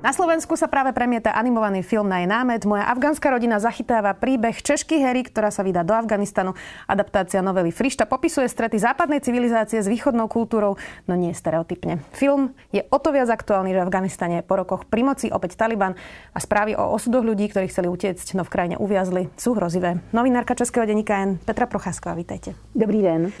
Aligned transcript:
Na 0.00 0.16
Slovensku 0.16 0.56
sa 0.56 0.64
práve 0.64 0.96
premieta 0.96 1.36
animovaný 1.36 1.84
film 1.84 2.08
na 2.08 2.24
jej 2.24 2.28
námet. 2.28 2.64
Moja 2.64 2.88
afgánska 2.88 3.28
rodina 3.28 3.60
zachytáva 3.60 4.16
príbeh 4.16 4.56
Češky 4.56 4.96
Hery, 4.96 5.28
ktorá 5.28 5.52
sa 5.52 5.60
vydá 5.60 5.84
do 5.84 5.92
Afganistanu. 5.92 6.56
Adaptácia 6.88 7.44
novely 7.44 7.68
Frišta 7.68 8.08
popisuje 8.08 8.48
strety 8.48 8.80
západnej 8.80 9.20
civilizácie 9.20 9.76
s 9.76 9.84
východnou 9.92 10.24
kultúrou, 10.24 10.80
no 11.04 11.12
nie 11.20 11.36
stereotypne. 11.36 12.00
Film 12.16 12.56
je 12.72 12.80
o 12.88 12.96
to 12.96 13.12
viac 13.12 13.28
aktuálny, 13.28 13.76
že 13.76 13.80
v 13.84 13.84
Afganistane 13.92 14.40
po 14.40 14.56
rokoch 14.56 14.88
pri 14.88 15.04
moci 15.04 15.28
opäť 15.28 15.60
Taliban 15.60 15.92
a 16.32 16.38
správy 16.40 16.72
o 16.80 16.96
osudoch 16.96 17.20
ľudí, 17.20 17.52
ktorí 17.52 17.68
chceli 17.68 17.92
utiecť, 17.92 18.40
no 18.40 18.42
v 18.48 18.52
krajine 18.56 18.76
uviazli, 18.80 19.28
sú 19.36 19.52
hrozivé. 19.52 20.00
Novinárka 20.16 20.56
Českého 20.56 20.88
denníka 20.88 21.20
N 21.20 21.36
Petra 21.44 21.68
Procházková, 21.68 22.16
vítajte. 22.16 22.56
Dobrý 22.72 23.04
den. 23.04 23.36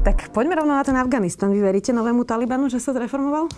Tak 0.00 0.32
poďme 0.32 0.64
rovno 0.64 0.72
na 0.72 0.84
ten 0.84 0.96
Afganistan. 0.96 1.52
Vy 1.52 1.60
veríte 1.60 1.92
novému 1.92 2.24
Talibanu, 2.24 2.72
že 2.72 2.80
sa 2.80 2.96
zreformoval? 2.96 3.52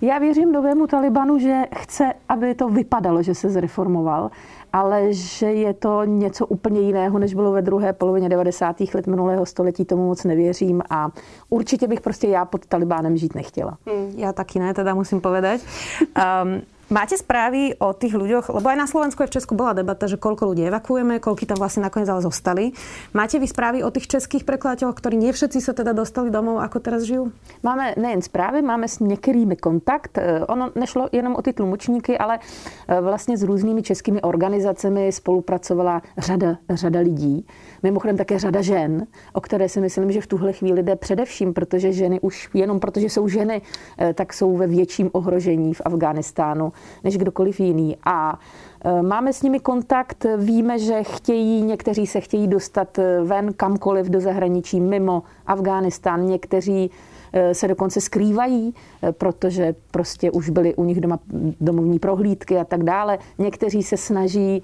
Já 0.00 0.18
věřím 0.18 0.52
novému 0.52 0.86
Talibanu, 0.86 1.38
že 1.38 1.62
chce, 1.76 2.12
aby 2.28 2.54
to 2.54 2.68
vypadalo, 2.68 3.22
že 3.22 3.34
se 3.34 3.50
zreformoval, 3.50 4.30
ale 4.72 5.12
že 5.12 5.46
je 5.46 5.74
to 5.74 6.04
něco 6.04 6.46
úplně 6.46 6.80
jiného, 6.80 7.18
než 7.18 7.34
bylo 7.34 7.52
ve 7.52 7.62
druhé 7.62 7.92
polovině 7.92 8.28
90. 8.28 8.76
let 8.94 9.06
minulého 9.06 9.46
století, 9.46 9.84
tomu 9.84 10.06
moc 10.06 10.24
nevěřím 10.24 10.82
a 10.90 11.10
určitě 11.50 11.86
bych 11.86 12.00
prostě 12.00 12.28
já 12.28 12.44
pod 12.44 12.66
Talibánem 12.66 13.16
žít 13.16 13.34
nechtěla. 13.34 13.78
Hmm, 13.86 14.12
já 14.16 14.32
taky 14.32 14.58
ne, 14.58 14.74
teda 14.74 14.94
musím 14.94 15.20
povedať. 15.20 15.60
Um, 16.00 16.62
Máte 16.88 17.20
správy 17.20 17.76
o 17.84 17.92
tých 17.92 18.16
ľuďoch, 18.16 18.48
lebo 18.48 18.64
aj 18.72 18.80
na 18.80 18.88
Slovensku 18.88 19.20
aj 19.20 19.28
v 19.28 19.36
Česku 19.36 19.52
bola 19.52 19.76
debata, 19.76 20.08
že 20.08 20.16
koľko 20.16 20.48
ľudí 20.48 20.64
evakuujeme, 20.72 21.20
koľko 21.20 21.44
tam 21.44 21.60
vlastne 21.60 21.84
nakoniec 21.84 22.08
ale 22.08 22.24
zostali. 22.24 22.72
Máte 23.12 23.36
vy 23.36 23.44
správy 23.44 23.84
o 23.84 23.92
tých 23.92 24.08
českých 24.08 24.48
prekladateľoch, 24.48 24.96
ktorí 24.96 25.20
nie 25.20 25.28
všetci 25.28 25.60
sa 25.60 25.76
teda 25.76 25.92
dostali 25.92 26.32
domov, 26.32 26.64
ako 26.64 26.80
teraz 26.80 27.04
žijú? 27.04 27.28
Máme 27.60 27.92
nejen 28.00 28.24
zprávy, 28.24 28.64
máme 28.64 28.88
s 28.88 29.04
některými 29.04 29.60
kontakt. 29.60 30.16
E, 30.16 30.48
ono 30.48 30.72
nešlo 30.72 31.12
jenom 31.12 31.36
o 31.36 31.44
ty 31.44 31.52
tlumočníky, 31.52 32.16
ale 32.16 32.40
e, 32.88 33.00
vlastně 33.00 33.36
s 33.36 33.44
různými 33.44 33.82
českými 33.84 34.24
organizacemi 34.24 35.12
spolupracovala 35.12 36.02
řada, 36.18 36.56
řada 36.72 37.00
lidí. 37.00 37.44
Mimochodem 37.82 38.16
také 38.16 38.38
řada 38.38 38.62
žen, 38.62 39.06
o 39.32 39.40
které 39.40 39.68
si 39.68 39.80
myslím, 39.80 40.12
že 40.12 40.20
v 40.20 40.26
tuhle 40.26 40.52
chvíli 40.52 40.82
jde 40.82 40.96
především, 40.96 41.54
protože 41.54 41.92
ženy 41.92 42.20
už 42.20 42.48
jenom 42.54 42.80
protože 42.80 43.06
jsou 43.06 43.28
ženy, 43.28 43.62
e, 44.00 44.14
tak 44.14 44.32
jsou 44.32 44.56
ve 44.56 44.66
větším 44.66 45.10
ohrožení 45.12 45.74
v 45.74 45.82
Afghánistánu 45.84 46.72
než 47.04 47.16
kdokoliv 47.16 47.60
jiný. 47.60 47.96
A 48.04 48.38
e, 48.84 49.02
Máme 49.02 49.32
s 49.32 49.42
nimi 49.42 49.60
kontakt, 49.60 50.26
víme, 50.36 50.78
že 50.78 51.02
chtějí, 51.02 51.62
někteří 51.62 52.06
se 52.06 52.20
chtějí 52.20 52.48
dostat 52.48 52.98
e, 52.98 53.22
ven 53.22 53.52
kamkoliv 53.52 54.06
do 54.06 54.20
zahraničí 54.20 54.80
mimo 54.80 55.22
Afghánistán, 55.46 56.26
někteří 56.26 56.90
e, 57.32 57.54
se 57.54 57.68
dokonce 57.68 58.00
skrývají, 58.00 58.74
protože 59.10 59.74
prostě 59.90 60.30
už 60.30 60.50
byly 60.50 60.74
u 60.74 60.84
nich 60.84 61.00
doma 61.00 61.18
domovní 61.60 61.98
prohlídky 61.98 62.58
a 62.58 62.64
tak 62.64 62.82
dále. 62.82 63.18
Někteří 63.38 63.82
se 63.82 63.96
snaží 63.96 64.62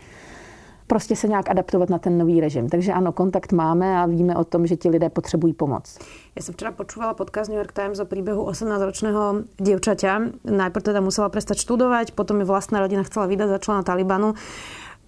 prostě 0.87 1.17
se 1.17 1.29
nějak 1.29 1.51
adaptovat 1.51 1.91
na 1.91 1.99
ten 1.99 2.19
nový 2.19 2.41
režim. 2.41 2.69
Takže 2.69 2.93
ano, 2.93 3.13
kontakt 3.13 3.53
máme 3.53 3.99
a 3.99 4.07
víme 4.07 4.37
o 4.37 4.45
tom, 4.45 4.67
že 4.67 4.77
ti 4.77 4.89
lidé 4.89 5.09
potřebují 5.09 5.53
pomoc. 5.53 5.99
Ja 6.35 6.43
som 6.43 6.59
včera 6.59 6.75
počúvala 6.75 7.15
podcast 7.15 7.47
New 7.47 7.55
York 7.55 7.71
Times 7.71 8.03
o 8.03 8.11
príbehu 8.11 8.43
18-ročného 8.51 9.47
dievčaťa. 9.63 10.43
Najprv 10.51 10.83
teda 10.83 10.99
musela 10.99 11.31
prestať 11.31 11.63
študovať, 11.63 12.11
potom 12.19 12.43
ju 12.43 12.47
vlastná 12.51 12.83
rodina 12.83 13.07
chcela 13.07 13.31
vydať 13.31 13.49
za 13.55 13.59
člena 13.63 13.83
Talibanu 13.87 14.35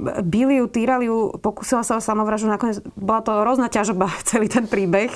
Bili 0.01 0.61
ju, 0.61 0.69
týrali 0.69 1.09
ju, 1.09 1.33
pokúsila 1.41 1.81
sa 1.81 1.97
o 1.97 2.05
samovraždu, 2.05 2.53
nakoniec 2.53 2.85
bola 3.01 3.25
to 3.25 3.33
rôzna 3.33 3.73
ťažoba 3.73 4.13
celý 4.29 4.45
ten 4.53 4.69
príbeh 4.69 5.09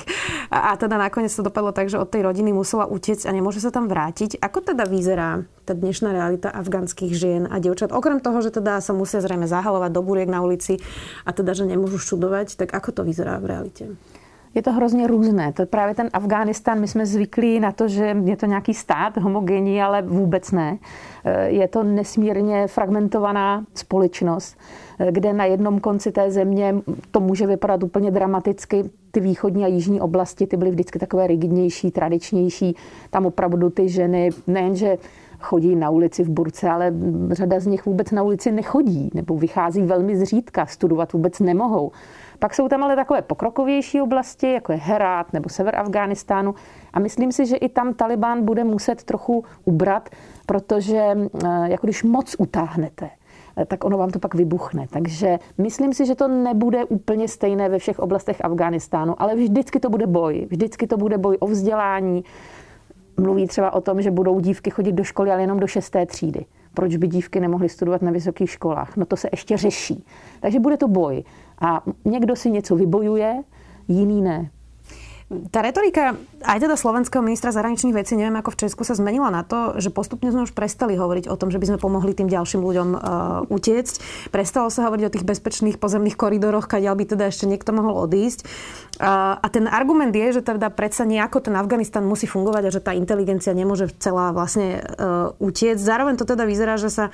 a, 0.49 0.73
a 0.73 0.79
teda 0.79 0.97
nakoniec 0.97 1.29
to 1.29 1.45
dopadlo 1.45 1.69
tak, 1.69 1.93
že 1.93 2.01
od 2.01 2.09
tej 2.09 2.25
rodiny 2.25 2.49
musela 2.49 2.89
utiecť 2.89 3.29
a 3.29 3.35
nemôže 3.35 3.61
sa 3.61 3.69
tam 3.69 3.85
vrátiť. 3.85 4.41
Ako 4.41 4.65
teda 4.65 4.89
vyzerá 4.89 5.45
tá 5.69 5.77
dnešná 5.77 6.17
realita 6.17 6.49
afgánskych 6.49 7.13
žien 7.13 7.45
a 7.45 7.61
dievčat? 7.61 7.93
Okrem 7.93 8.17
toho, 8.17 8.41
že 8.41 8.49
teda 8.49 8.81
sa 8.81 8.97
musia 8.97 9.21
zrejme 9.21 9.45
zahalovať 9.45 9.93
do 9.93 10.01
buriek 10.01 10.27
na 10.27 10.41
ulici 10.41 10.81
a 11.23 11.29
teda, 11.29 11.53
že 11.53 11.69
nemôžu 11.69 12.01
študovať, 12.01 12.57
tak 12.57 12.73
ako 12.73 12.89
to 12.89 13.01
vyzerá 13.05 13.37
v 13.37 13.45
realite? 13.53 13.83
Je 14.55 14.61
to 14.61 14.71
hrozně 14.71 15.07
různé. 15.07 15.53
To 15.53 15.61
je 15.61 15.65
právě 15.65 15.95
ten 15.95 16.09
Afghánistán, 16.13 16.79
my 16.79 16.87
jsme 16.87 17.05
zvyklí 17.05 17.59
na 17.59 17.71
to, 17.71 17.87
že 17.87 18.15
je 18.23 18.37
to 18.37 18.45
nějaký 18.45 18.73
stát 18.73 19.17
homogenní, 19.17 19.81
ale 19.81 20.01
vůbec 20.01 20.51
ne. 20.51 20.77
Eh, 21.25 21.49
je 21.49 21.67
to 21.67 21.83
nesmírně 21.83 22.67
fragmentovaná 22.67 23.65
společnost, 23.75 24.57
eh, 24.99 25.11
kde 25.11 25.33
na 25.33 25.45
jednom 25.45 25.79
konci 25.79 26.11
té 26.11 26.31
země 26.31 26.75
to 27.11 27.19
může 27.19 27.47
vypadat 27.47 27.83
úplně 27.83 28.11
dramaticky. 28.11 28.89
Ty 29.11 29.19
východní 29.19 29.63
a 29.63 29.67
jižní 29.67 30.01
oblasti, 30.01 30.47
ty 30.47 30.57
byly 30.57 30.71
vždycky 30.71 30.99
takové 30.99 31.27
rigidnější, 31.27 31.91
tradičnější. 31.91 32.75
Tam 33.09 33.25
opravdu 33.25 33.69
ty 33.69 33.89
ženy 33.89 34.29
nejenže 34.47 34.97
chodí 35.41 35.75
na 35.75 35.89
ulici 35.89 36.23
v 36.23 36.29
burce, 36.29 36.69
ale 36.69 36.93
řada 37.31 37.59
z 37.59 37.67
nich 37.67 37.85
vůbec 37.85 38.11
na 38.11 38.23
ulici 38.23 38.51
nechodí 38.51 39.09
nebo 39.13 39.37
vychází 39.37 39.81
velmi 39.81 40.17
zřídka, 40.17 40.65
studovat 40.65 41.13
vůbec 41.13 41.39
nemohou. 41.39 41.91
Pak 42.41 42.55
jsou 42.55 42.67
tam 42.67 42.83
ale 42.83 42.95
takové 42.95 43.21
pokrokovější 43.21 44.01
oblasti, 44.01 44.51
jako 44.51 44.71
je 44.71 44.77
Herát 44.77 45.33
nebo 45.33 45.49
sever 45.49 45.75
Afghánistánu. 45.75 46.55
A 46.93 46.99
myslím 46.99 47.31
si, 47.31 47.45
že 47.45 47.55
i 47.55 47.69
tam 47.69 47.93
Taliban 47.93 48.45
bude 48.45 48.63
muset 48.63 49.03
trochu 49.03 49.43
ubrat, 49.65 50.09
protože 50.45 50.97
eh, 50.97 51.47
jako 51.63 51.87
když 51.87 52.03
moc 52.03 52.35
utáhnete, 52.39 53.09
eh, 53.57 53.65
tak 53.65 53.83
ono 53.83 53.97
vám 53.97 54.09
to 54.09 54.19
pak 54.19 54.35
vybuchne. 54.35 54.87
Takže 54.89 55.39
myslím 55.57 55.93
si, 55.93 56.05
že 56.05 56.15
to 56.15 56.27
nebude 56.27 56.85
úplně 56.85 57.27
stejné 57.27 57.69
ve 57.69 57.79
všech 57.79 57.99
oblastech 57.99 58.45
Afghánistánu, 58.45 59.21
ale 59.21 59.35
vždycky 59.35 59.79
to 59.79 59.89
bude 59.89 60.07
boj. 60.07 60.47
Vždycky 60.49 60.87
to 60.87 60.97
bude 60.97 61.17
boj 61.17 61.37
o 61.39 61.47
vzdělání. 61.47 62.23
Mluví 63.17 63.47
třeba 63.47 63.73
o 63.73 63.81
tom, 63.81 64.01
že 64.01 64.11
budou 64.11 64.39
dívky 64.39 64.69
chodit 64.69 64.91
do 64.91 65.03
školy, 65.03 65.31
ale 65.31 65.41
jenom 65.41 65.59
do 65.59 65.67
šesté 65.67 66.05
třídy. 66.05 66.45
Proč 66.73 66.95
by 66.95 67.07
dívky 67.07 67.39
nemohly 67.39 67.69
studovat 67.69 68.01
na 68.01 68.11
vysokých 68.11 68.49
školách? 68.49 68.97
No 68.97 69.05
to 69.05 69.15
se 69.15 69.29
ještě 69.31 69.57
řeší. 69.57 70.05
Takže 70.39 70.59
bude 70.59 70.77
to 70.77 70.87
boj. 70.87 71.23
A 71.61 71.83
někdo 72.05 72.35
si 72.35 72.51
něco 72.51 72.75
vybojuje, 72.75 73.43
jiný 73.87 74.21
ne. 74.21 74.49
Tá 75.31 75.63
retorika 75.63 76.19
aj 76.43 76.59
teda 76.59 76.75
slovenského 76.75 77.23
ministra 77.23 77.55
zahraničných 77.55 77.95
vecí, 77.95 78.19
neviem 78.19 78.35
ako 78.35 78.51
v 78.51 78.59
Česku, 78.67 78.83
sa 78.83 78.99
zmenila 78.99 79.31
na 79.31 79.47
to, 79.47 79.79
že 79.79 79.87
postupne 79.87 80.27
sme 80.27 80.43
už 80.43 80.51
prestali 80.51 80.99
hovoriť 80.99 81.31
o 81.31 81.39
tom, 81.39 81.47
že 81.47 81.61
by 81.61 81.71
sme 81.71 81.77
pomohli 81.79 82.11
tým 82.11 82.27
ďalším 82.27 82.59
ľuďom 82.59 82.89
uh, 82.91 82.99
utiecť. 83.47 84.27
Prestalo 84.27 84.67
sa 84.67 84.91
hovoriť 84.91 85.03
o 85.07 85.13
tých 85.15 85.23
bezpečných 85.23 85.79
pozemných 85.79 86.19
koridoroch, 86.19 86.67
kadiaľ 86.67 86.99
by 86.99 87.05
teda 87.15 87.31
ešte 87.31 87.47
niekto 87.47 87.71
mohol 87.71 88.03
odísť. 88.03 88.43
Uh, 88.99 89.39
a 89.39 89.47
ten 89.47 89.71
argument 89.71 90.11
je, 90.11 90.35
že 90.35 90.41
teda 90.43 90.67
predsa 90.67 91.07
nejako 91.07 91.47
ten 91.47 91.55
Afganistan 91.55 92.03
musí 92.03 92.27
fungovať 92.27 92.63
a 92.67 92.73
že 92.75 92.83
tá 92.83 92.91
inteligencia 92.91 93.55
nemôže 93.55 93.87
celá 94.03 94.35
vlastne 94.35 94.83
uh, 94.83 95.31
utiecť. 95.39 95.79
Zároveň 95.79 96.19
to 96.19 96.27
teda 96.27 96.43
vyzerá, 96.43 96.75
že 96.75 96.91
sa 96.91 97.07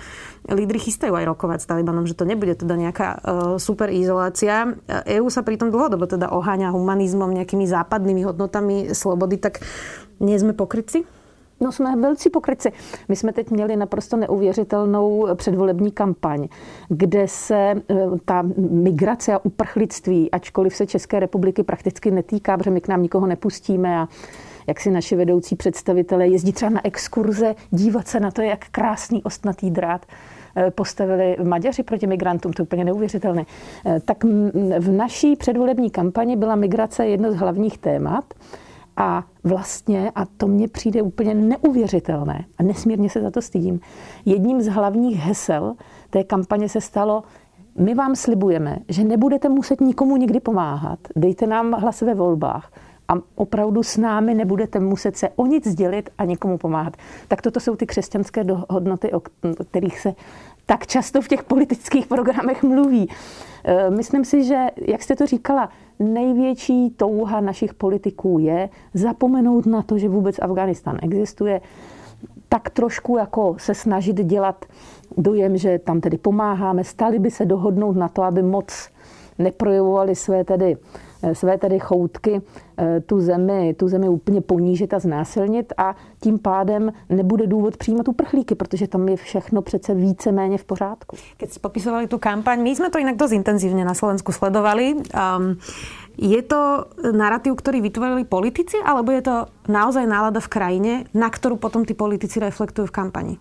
lídry 0.50 0.82
chystajú 0.82 1.14
aj 1.14 1.26
rokovať 1.38 1.60
s 1.62 1.70
Talibanom, 1.70 2.10
že 2.10 2.18
to 2.18 2.26
nebude 2.26 2.58
teda 2.58 2.74
nejaká 2.74 3.08
uh, 3.14 3.20
super 3.62 3.94
izolácia. 3.94 4.74
EU 5.06 5.30
sa 5.30 5.46
pritom 5.46 5.70
dlhodobo 5.70 6.10
teda 6.10 6.34
oháňa 6.34 6.74
humanizmom, 6.74 7.30
nejakými 7.30 7.70
západnými 7.70 8.07
základnými 8.08 8.24
hodnotami 8.24 8.96
slobody, 8.96 9.38
tak 9.38 9.60
nie 10.20 10.40
sme 10.40 10.54
pokryci? 10.54 11.04
No 11.60 11.72
jsme 11.72 11.96
velcí 11.96 12.30
pokryci. 12.30 12.72
My 13.10 13.16
jsme 13.16 13.34
teď 13.34 13.50
měli 13.52 13.76
naprosto 13.76 14.18
neuvěřitelnou 14.18 15.28
předvolební 15.36 15.92
kampaň, 15.92 16.48
kde 16.90 17.28
se 17.28 17.56
e, 17.56 17.82
ta 18.26 18.46
migrace 18.58 19.34
a 19.34 19.40
uprchlictví, 19.44 20.32
ačkoliv 20.32 20.76
se 20.76 20.86
České 20.86 21.20
republiky 21.20 21.64
prakticky 21.64 22.12
netýká, 22.12 22.58
protože 22.58 22.72
my 22.72 22.82
k 22.82 22.88
nám 22.88 23.02
nikoho 23.02 23.28
nepustíme 23.28 24.00
a 24.00 24.08
jak 24.68 24.80
si 24.80 24.92
naši 24.92 25.16
vedoucí 25.16 25.56
představitelé 25.56 26.28
jezdí 26.28 26.54
třeba 26.54 26.70
na 26.70 26.86
exkurze, 26.86 27.56
dívat 27.72 28.08
se 28.08 28.20
na 28.20 28.32
to, 28.32 28.42
jak 28.42 28.70
krásný 28.72 29.24
ostnatý 29.24 29.72
drát 29.72 30.06
postavili 30.76 31.38
Maďaři 31.44 31.84
proti 31.84 32.08
migrantům, 32.08 32.54
to 32.54 32.62
je 32.62 32.64
úplně 32.64 32.86
neuvěřitelné. 32.86 33.46
E, 33.86 34.00
tak 34.00 34.24
v 34.80 34.92
naší 34.92 35.36
předvolební 35.36 35.90
kampani 35.90 36.36
byla 36.36 36.56
migrace 36.56 37.08
jedno 37.08 37.32
z 37.32 37.36
hlavních 37.36 37.78
témat. 37.78 38.24
A 39.00 39.24
vlastně, 39.44 40.12
a 40.16 40.26
to 40.26 40.48
mně 40.48 40.68
přijde 40.68 41.02
úplně 41.02 41.34
neuvěřitelné, 41.34 42.46
a 42.58 42.64
nesmírně 42.64 43.10
se 43.10 43.22
za 43.22 43.32
to 43.32 43.42
stydím, 43.42 43.80
jedním 44.26 44.62
z 44.62 44.68
hlavních 44.68 45.18
hesel 45.18 45.76
té 46.10 46.24
kampaně 46.24 46.70
se 46.70 46.82
stalo, 46.82 47.24
my 47.78 47.96
vám 47.96 48.16
slibujeme, 48.16 48.78
že 48.90 49.04
nebudete 49.04 49.50
muset 49.50 49.82
nikomu 49.82 50.18
nikdy 50.18 50.40
pomáhat, 50.40 51.00
dejte 51.16 51.48
nám 51.48 51.72
hlas 51.72 52.02
ve 52.02 52.14
volbách 52.14 52.72
a 53.08 53.14
opravdu 53.36 53.84
s 53.84 53.98
námi 53.98 54.34
nebudete 54.34 54.80
muset 54.80 55.18
se 55.18 55.30
o 55.30 55.46
nic 55.46 55.76
dělit 55.76 56.10
a 56.18 56.26
nikomu 56.26 56.58
pomáhat. 56.58 56.98
Tak 57.28 57.42
toto 57.42 57.60
jsou 57.60 57.76
ty 57.76 57.86
křesťanské 57.86 58.46
hodnoty, 58.70 59.12
o 59.12 59.22
kterých 59.70 60.00
se 60.00 60.14
tak 60.68 60.88
často 60.88 61.22
v 61.22 61.28
těch 61.28 61.44
politických 61.44 62.08
programech 62.08 62.64
mluví. 62.64 63.10
E, 63.64 63.90
myslím 63.90 64.26
si, 64.26 64.44
že, 64.44 64.68
jak 64.88 65.04
jste 65.04 65.16
to 65.16 65.26
říkala, 65.26 65.70
největší 66.00 66.90
touha 66.90 67.42
našich 67.42 67.74
politiků 67.74 68.40
je 68.40 68.70
zapomenout 68.94 69.66
na 69.66 69.82
to, 69.82 69.98
že 69.98 70.10
vůbec 70.10 70.40
Afganistán 70.40 70.98
existuje. 71.02 71.62
tak 72.50 72.70
trošku 72.70 73.18
jako 73.18 73.56
se 73.58 73.76
snažit 73.76 74.16
dělat 74.16 74.66
dojem, 75.18 75.58
že 75.58 75.80
tam 75.80 76.02
tedy 76.02 76.18
pomáháme, 76.18 76.84
stali 76.84 77.20
by 77.20 77.32
se 77.32 77.46
dohodnout 77.46 77.96
na 77.96 78.08
to, 78.08 78.24
aby 78.24 78.42
moc 78.42 78.90
neprojevovali 79.40 80.16
své 80.16 80.44
tedy 80.44 80.78
své 81.34 81.58
tedy 81.58 81.80
choutky 81.80 82.42
eh, 82.78 83.00
tu 83.00 83.20
zemi, 83.20 83.74
tu 83.74 83.88
zemi 83.88 84.10
úplně 84.10 84.42
ponížit 84.42 84.94
a 84.94 85.00
znásilnit 85.00 85.74
a 85.78 85.96
tím 86.24 86.40
pádem 86.40 86.94
nebude 87.10 87.48
důvod 87.48 87.78
přijímat 87.78 88.08
uprchlíky, 88.08 88.56
protože 88.56 88.88
tam 88.88 89.10
je 89.10 89.16
všechno 89.16 89.62
přece 89.62 89.94
více-méně 89.94 90.58
v 90.58 90.66
pořádku. 90.66 91.18
Keď 91.38 91.52
si 91.52 91.60
popisovali 91.60 92.08
tu 92.08 92.18
kampaň, 92.18 92.62
my 92.64 92.76
jsme 92.76 92.90
to 92.90 92.98
jinak 92.98 93.16
dost 93.16 93.32
intenzivně 93.32 93.86
na 93.86 93.94
Slovensku 93.94 94.32
sledovali. 94.32 94.96
Um, 94.96 95.58
je 96.18 96.42
to 96.42 96.86
narratív, 97.12 97.54
který 97.56 97.82
vytvorili 97.82 98.24
politici, 98.24 98.78
alebo 98.86 99.12
je 99.12 99.22
to 99.22 99.46
naozaj 99.68 100.08
nálada 100.08 100.40
v 100.40 100.48
krajině, 100.48 101.06
na 101.14 101.30
kterou 101.30 101.56
potom 101.56 101.86
ty 101.86 101.94
politici 101.94 102.40
reflektují 102.40 102.88
v 102.88 102.92
kampani? 102.92 103.38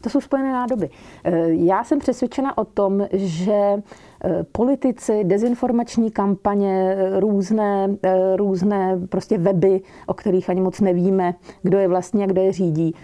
To 0.00 0.10
jsou 0.10 0.20
spojené 0.20 0.52
nádoby. 0.52 0.90
Eh, 1.24 1.48
já 1.48 1.84
jsem 1.84 1.98
přesvědčena 1.98 2.58
o 2.58 2.64
tom, 2.64 3.06
že 3.12 3.82
Eh, 4.24 4.44
politici, 4.52 5.24
dezinformační 5.24 6.10
kampaně, 6.10 6.96
eh, 6.98 7.20
různé, 7.20 7.96
různé 8.36 9.00
prostě 9.08 9.38
weby, 9.38 9.80
o 10.06 10.14
kterých 10.14 10.50
ani 10.50 10.60
moc 10.60 10.80
nevíme, 10.80 11.34
kdo 11.62 11.78
je 11.78 11.88
vlastně 11.88 12.24
a 12.24 12.26
kdo 12.26 12.40
je 12.40 12.52
řídí, 12.52 12.94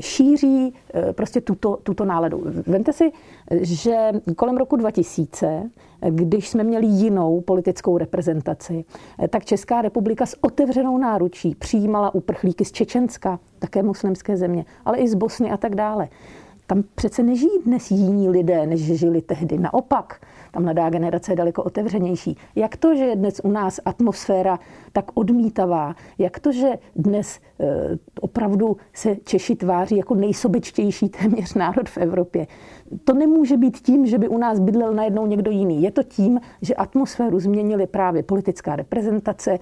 šíří 0.00 0.74
prostě 1.12 1.40
tuto, 1.40 1.78
tuto 1.82 2.04
náladu. 2.04 2.44
Vemte 2.66 2.92
si, 2.92 3.12
že 3.60 4.12
kolem 4.36 4.56
roku 4.56 4.76
2000, 4.76 5.70
když 6.10 6.48
jsme 6.48 6.64
měli 6.64 6.86
jinou 6.86 7.40
politickou 7.40 7.98
reprezentaci, 7.98 8.84
tak 9.28 9.44
Česká 9.44 9.82
republika 9.82 10.26
s 10.26 10.44
otevřenou 10.44 10.98
náručí 10.98 11.54
přijímala 11.54 12.14
uprchlíky 12.14 12.64
z 12.64 12.72
Čečenska, 12.72 13.40
také 13.58 13.82
muslimské 13.82 14.36
země, 14.36 14.64
ale 14.84 14.98
i 14.98 15.08
z 15.08 15.14
Bosny 15.14 15.50
a 15.50 15.56
tak 15.56 15.74
dále. 15.74 16.08
Tam 16.70 16.84
přece 16.94 17.22
nežijí 17.22 17.62
dnes 17.64 17.90
jiní 17.90 18.28
lidé, 18.28 18.66
než 18.66 18.80
žili 18.80 19.22
tehdy. 19.22 19.58
Naopak, 19.58 20.20
ta 20.52 20.60
mladá 20.60 20.90
generace 20.90 21.32
je 21.32 21.36
daleko 21.36 21.62
otevřenější. 21.62 22.36
Jak 22.56 22.76
to, 22.76 22.94
že 22.94 23.04
je 23.04 23.16
dnes 23.16 23.40
u 23.44 23.50
nás 23.50 23.80
atmosféra 23.84 24.58
tak 24.92 25.04
odmítavá? 25.14 25.94
Jak 26.18 26.38
to, 26.40 26.52
že 26.52 26.78
dnes 26.96 27.40
e, 27.60 27.66
opravdu 28.20 28.76
se 28.92 29.16
Češi 29.24 29.56
tváří 29.56 29.96
jako 29.96 30.14
nejsobečtější 30.14 31.08
téměř 31.08 31.54
národ 31.54 31.88
v 31.88 31.98
Evropě? 31.98 32.46
To 33.04 33.14
nemůže 33.14 33.56
být 33.56 33.78
tím, 33.78 34.06
že 34.06 34.18
by 34.18 34.28
u 34.28 34.38
nás 34.38 34.60
bydlel 34.60 34.94
najednou 34.94 35.26
někdo 35.26 35.50
jiný. 35.50 35.82
Je 35.82 35.90
to 35.90 36.02
tím, 36.02 36.40
že 36.62 36.74
atmosféru 36.74 37.40
změnili 37.40 37.86
právě 37.86 38.22
politická 38.22 38.76
reprezentace, 38.76 39.58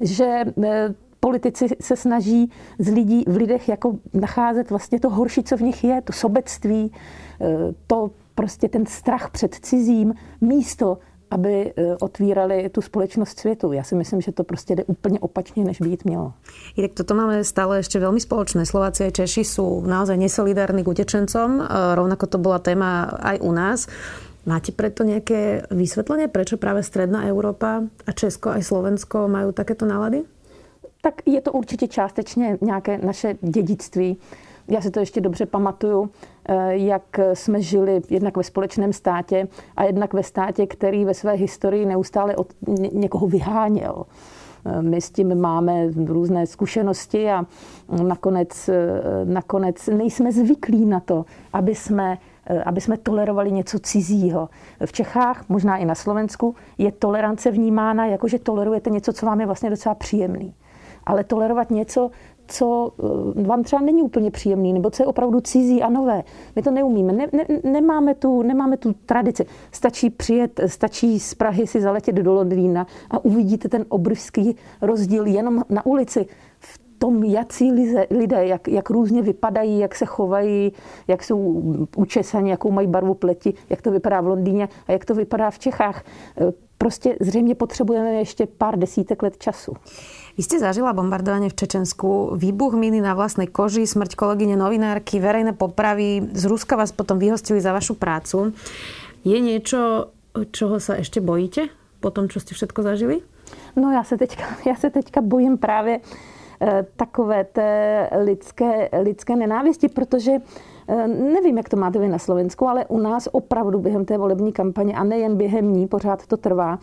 že 0.00 0.44
e, 0.64 0.94
politici 1.20 1.66
se 1.80 1.96
snaží 1.96 2.50
z 2.78 2.88
lidí, 2.88 3.24
v 3.28 3.36
lidech 3.36 3.68
jako 3.68 3.98
nacházet 4.12 4.70
vlastně 4.70 5.00
to 5.00 5.10
horší, 5.10 5.42
co 5.42 5.56
v 5.56 5.60
nich 5.60 5.84
je, 5.84 6.02
to 6.02 6.12
sobectví, 6.12 6.92
e, 7.40 7.56
to 7.86 8.10
prostě 8.34 8.68
ten 8.68 8.86
strach 8.86 9.30
před 9.30 9.54
cizím 9.54 10.14
místo, 10.40 10.98
aby 11.30 11.72
e, 11.76 11.96
otvírali 11.96 12.68
tu 12.68 12.80
společnost 12.80 13.38
světu. 13.38 13.72
Já 13.72 13.82
si 13.82 13.94
myslím, 13.94 14.20
že 14.20 14.32
to 14.32 14.44
prostě 14.44 14.76
jde 14.76 14.84
úplně 14.84 15.20
opačně, 15.20 15.64
než 15.64 15.80
být 15.80 16.04
mělo. 16.04 16.32
tak 16.82 16.90
toto 16.94 17.14
máme 17.14 17.44
stále 17.44 17.76
ještě 17.76 17.98
velmi 17.98 18.20
společné. 18.20 18.66
Slováci 18.66 19.06
a 19.06 19.10
Češi 19.10 19.44
jsou 19.44 19.80
naozaj 19.86 20.16
nesolidární 20.16 20.84
k 20.84 20.88
utečencom. 20.88 21.60
E, 21.60 21.94
rovnako 21.94 22.26
to 22.26 22.38
byla 22.38 22.58
téma 22.58 23.02
aj 23.02 23.38
u 23.42 23.52
nás. 23.52 23.86
Máte 24.46 24.72
preto 24.72 25.04
nějaké 25.04 25.62
vysvětlení, 25.70 26.28
proč 26.28 26.54
právě 26.54 26.82
středná 26.82 27.24
Evropa 27.24 27.82
a 28.06 28.12
Česko 28.12 28.50
a 28.50 28.62
Slovensko 28.62 29.28
mají 29.28 29.52
takéto 29.52 29.86
nálady? 29.86 30.22
Tak 31.02 31.14
je 31.26 31.40
to 31.40 31.52
určitě 31.52 31.88
částečně 31.88 32.58
nějaké 32.60 32.98
naše 32.98 33.36
dědictví. 33.40 34.18
Já 34.70 34.80
si 34.80 34.90
to 34.90 35.00
ještě 35.00 35.20
dobře 35.20 35.46
pamatuju, 35.46 36.10
eh, 36.48 36.76
jak 36.76 37.20
jsme 37.34 37.62
žili 37.62 38.00
jednak 38.10 38.36
ve 38.36 38.42
společném 38.42 38.92
státě 38.92 39.48
a 39.76 39.84
jednak 39.84 40.14
ve 40.14 40.22
státě, 40.22 40.66
který 40.66 41.04
ve 41.04 41.14
své 41.14 41.32
historii 41.32 41.86
neustále 41.86 42.36
od 42.36 42.46
někoho 42.92 43.26
vyháněl. 43.26 44.04
Eh, 44.64 44.82
my 44.82 45.00
s 45.00 45.10
tím 45.10 45.40
máme 45.40 45.86
různé 46.06 46.46
zkušenosti 46.46 47.30
a 47.30 47.46
nakonec, 48.02 48.68
eh, 48.68 48.74
nakonec 49.24 49.86
nejsme 49.86 50.32
zvyklí 50.32 50.86
na 50.86 51.00
to, 51.00 51.24
aby 51.52 51.74
jsme 51.74 52.18
aby 52.64 52.80
jsme 52.80 52.96
tolerovali 52.96 53.52
něco 53.52 53.78
cizího. 53.78 54.48
V 54.84 54.92
Čechách, 54.92 55.44
možná 55.48 55.76
i 55.76 55.84
na 55.84 55.94
Slovensku, 55.94 56.54
je 56.78 56.92
tolerance 56.92 57.50
vnímána 57.50 58.06
jako, 58.06 58.28
že 58.28 58.38
tolerujete 58.38 58.90
něco, 58.90 59.12
co 59.12 59.26
vám 59.26 59.40
je 59.40 59.46
vlastně 59.46 59.70
docela 59.70 59.94
příjemný. 59.94 60.54
Ale 61.10 61.24
tolerovat 61.24 61.70
něco, 61.70 62.10
co 62.46 62.92
eh, 63.38 63.42
vám 63.42 63.62
třeba 63.62 63.82
není 63.82 64.02
úplně 64.02 64.30
příjemný, 64.30 64.72
nebo 64.72 64.90
co 64.90 65.02
je 65.02 65.06
opravdu 65.06 65.40
cizí 65.40 65.82
a 65.82 65.90
nové. 65.90 66.22
My 66.56 66.62
to 66.62 66.70
neumíme. 66.70 67.12
Ne, 67.12 67.26
ne, 67.32 67.44
nemáme, 67.70 68.14
tu, 68.14 68.42
nemáme 68.42 68.76
tu 68.76 68.92
tradici. 69.06 69.46
Stačí 69.72 70.10
přijet, 70.10 70.60
stačí 70.66 71.20
z 71.20 71.34
Prahy 71.34 71.66
si 71.66 71.80
zaletět 71.80 72.14
do 72.14 72.34
Londýna 72.34 72.86
a 73.10 73.24
uvidíte 73.24 73.68
ten 73.68 73.84
obrovský 73.88 74.56
rozdíl 74.82 75.26
jenom 75.26 75.62
na 75.68 75.86
ulici. 75.86 76.26
V 76.58 76.80
tom, 76.98 77.24
jací 77.24 77.72
lidé, 78.10 78.46
jak, 78.46 78.68
jak 78.68 78.90
různě 78.90 79.22
vypadají, 79.22 79.78
jak 79.78 79.94
se 79.94 80.06
chovají, 80.06 80.72
jak 81.08 81.24
jsou 81.24 81.62
učesaní, 81.96 82.50
jakou 82.50 82.70
mají 82.70 82.86
barvu 82.86 83.14
pleti, 83.14 83.54
jak 83.70 83.82
to 83.82 83.90
vypadá 83.90 84.20
v 84.20 84.26
Londýně 84.26 84.68
a 84.86 84.92
jak 84.92 85.04
to 85.04 85.14
vypadá 85.14 85.50
v 85.50 85.58
Čechách. 85.58 86.04
Eh, 86.40 86.52
prostě 86.78 87.16
zřejmě 87.20 87.54
potřebujeme 87.54 88.12
ještě 88.12 88.46
pár 88.46 88.78
desítek 88.78 89.22
let 89.22 89.38
času. 89.38 89.72
Vy 90.38 90.42
ste 90.46 90.62
zažila 90.62 90.94
bombardovanie 90.94 91.50
v 91.50 91.58
Čečensku, 91.58 92.38
výbuch 92.38 92.78
miny 92.78 93.02
na 93.02 93.18
vlastnej 93.18 93.50
koži, 93.50 93.82
smrť 93.82 94.14
kolegyne 94.14 94.54
novinárky, 94.54 95.18
verejné 95.18 95.58
popravy. 95.58 96.22
Z 96.30 96.46
Ruska 96.46 96.78
vás 96.78 96.94
potom 96.94 97.18
vyhostili 97.18 97.58
za 97.58 97.74
vašu 97.74 97.98
prácu. 97.98 98.54
Je 99.26 99.38
niečo, 99.42 100.12
čoho 100.54 100.78
sa 100.78 100.96
ešte 101.02 101.18
bojíte 101.18 101.68
po 102.00 102.08
tom, 102.14 102.30
čo 102.30 102.40
ste 102.40 102.54
všetko 102.54 102.80
zažili? 102.82 103.20
No 103.76 103.92
já 103.92 104.04
se 104.04 104.16
teďka, 104.16 104.44
já 104.66 104.74
se 104.74 104.90
teďka 104.90 105.20
bojím 105.20 105.58
právě 105.58 106.00
eh, 106.60 106.86
takové 106.96 107.44
té 107.44 108.08
lidské, 108.24 108.88
lidské 109.02 109.36
nenávisti, 109.36 109.88
protože 109.88 110.32
eh, 110.88 111.08
nevím, 111.08 111.56
jak 111.56 111.68
to 111.68 111.76
máte 111.76 111.98
vy 111.98 112.08
na 112.08 112.18
Slovensku, 112.18 112.68
ale 112.68 112.86
u 112.86 112.98
nás 112.98 113.28
opravdu 113.32 113.78
během 113.78 114.04
té 114.04 114.18
volební 114.18 114.52
kampaně 114.52 114.94
a 114.94 115.04
nejen 115.04 115.36
během 115.36 115.72
ní, 115.72 115.86
pořád 115.86 116.26
to 116.26 116.36
trvá, 116.36 116.78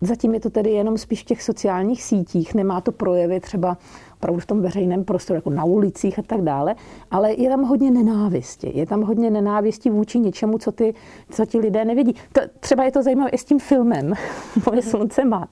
zatím 0.00 0.34
je 0.34 0.40
to 0.40 0.50
tedy 0.50 0.70
jenom 0.70 0.98
spíš 0.98 1.22
v 1.22 1.24
těch 1.24 1.42
sociálních 1.42 2.02
sítích, 2.02 2.54
nemá 2.54 2.80
to 2.80 2.92
projevy 2.92 3.40
třeba 3.40 3.78
opravdu 4.16 4.40
v 4.40 4.46
tom 4.46 4.62
veřejném 4.62 5.04
prostoru, 5.04 5.34
jako 5.34 5.50
na 5.50 5.64
ulicích 5.64 6.18
a 6.18 6.22
tak 6.22 6.40
dále, 6.40 6.74
ale 7.10 7.32
je 7.32 7.48
tam 7.50 7.62
hodně 7.62 7.90
nenávisti. 7.90 8.72
Je 8.74 8.86
tam 8.86 9.02
hodně 9.02 9.30
nenávisti 9.30 9.90
vůči 9.90 10.18
něčemu, 10.18 10.58
co, 10.58 10.72
ty, 10.72 10.94
co 11.30 11.46
ti 11.46 11.58
lidé 11.58 11.84
nevidí. 11.84 12.14
To, 12.32 12.40
třeba 12.60 12.84
je 12.84 12.92
to 12.92 13.02
zajímavé 13.02 13.30
i 13.30 13.38
s 13.38 13.44
tím 13.44 13.58
filmem 13.58 14.12
Moje 14.66 14.82
slunce 14.82 15.24
má 15.24 15.48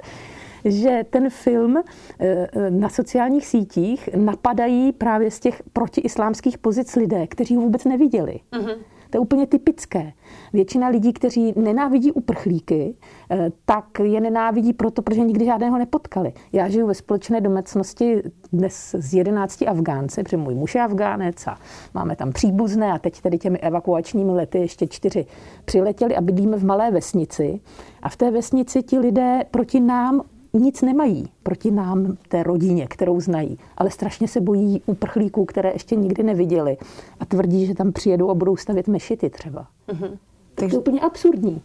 že 0.64 1.04
ten 1.11 1.31
film 1.31 1.76
eh, 1.76 1.83
eh, 2.21 2.71
na 2.71 2.88
sociálních 2.88 3.47
sítích 3.47 4.09
napadají 4.16 4.92
právě 4.92 5.31
z 5.31 5.40
těch 5.40 5.62
protiislámských 5.73 6.59
pozic 6.59 6.97
lidé, 6.97 7.26
kteří 7.26 7.57
ho 7.57 7.62
vůbec 7.62 7.85
neviděli. 7.85 8.40
Uh-huh. 8.52 8.76
To 9.12 9.19
je 9.19 9.21
úplně 9.21 9.47
typické. 9.47 10.12
Většina 10.52 10.88
lidí, 10.88 11.12
kteří 11.12 11.52
nenávidí 11.57 12.12
uprchlíky, 12.12 12.95
eh, 13.31 13.50
tak 13.64 13.85
je 14.02 14.21
nenávidí 14.21 14.73
proto, 14.73 15.02
protože 15.02 15.21
nikdy 15.21 15.45
žádného 15.45 15.78
nepotkali. 15.78 16.33
Já 16.52 16.69
žiju 16.69 16.87
ve 16.87 16.95
společné 16.95 17.40
domácnosti 17.40 18.23
dnes 18.52 18.97
z 18.99 19.14
11 19.14 19.62
Afgánci, 19.66 20.23
protože 20.23 20.37
můj 20.37 20.54
muž 20.54 20.75
je 20.75 20.83
Afgánec 20.83 21.47
a 21.47 21.59
máme 21.95 22.16
tam 22.16 22.33
příbuzné 22.33 22.92
a 22.92 22.99
teď 22.99 23.21
tedy 23.21 23.38
těmi 23.38 23.59
evakuačními 23.59 24.33
lety 24.33 24.59
ještě 24.59 24.87
čtyři 24.87 25.26
přiletěli 25.64 26.16
a 26.16 26.21
bydlíme 26.21 26.57
v 26.57 26.64
malé 26.64 26.90
vesnici. 26.90 27.61
A 28.02 28.09
v 28.09 28.16
té 28.16 28.31
vesnici 28.31 28.83
ti 28.83 28.99
lidé 28.99 29.45
proti 29.50 29.81
nám 29.81 30.23
nic 30.59 30.82
nemají 30.82 31.28
proti 31.42 31.71
nám, 31.71 32.16
té 32.28 32.42
rodině, 32.42 32.87
kterou 32.87 33.21
znají, 33.21 33.59
ale 33.76 33.90
strašně 33.90 34.28
se 34.28 34.40
bojí 34.40 34.82
uprchlíků, 34.87 35.44
které 35.44 35.73
ještě 35.73 35.97
nikdy 35.97 36.23
neviděli 36.23 36.76
a 37.21 37.25
tvrdí, 37.25 37.66
že 37.66 37.75
tam 37.75 37.92
přijedou 37.92 38.30
a 38.30 38.35
budou 38.35 38.56
stavět 38.56 38.88
mešity 38.88 39.30
třeba. 39.30 39.66
Mm-hmm. 39.88 40.18
Takže 40.54 40.71
to 40.71 40.76
je 40.76 40.80
úplně 40.80 41.00
absurdní. 41.00 41.62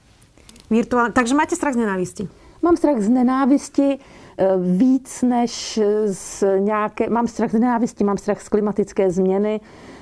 Virtuál... 0.69 1.11
Takže 1.11 1.35
máte 1.35 1.55
strach 1.55 1.73
z 1.73 1.77
nenávisti? 1.77 2.27
Mám 2.61 2.77
strach 2.77 3.01
z 3.01 3.09
nenávisti 3.09 3.99
eh, 4.37 4.47
víc 4.57 5.21
než 5.21 5.79
z 6.05 6.43
nějaké... 6.59 7.09
Mám 7.09 7.27
strach 7.27 7.51
z 7.51 7.53
nenávisti, 7.53 8.03
mám 8.03 8.17
strach 8.17 8.41
z 8.41 8.49
klimatické 8.49 9.11
změny, 9.11 9.61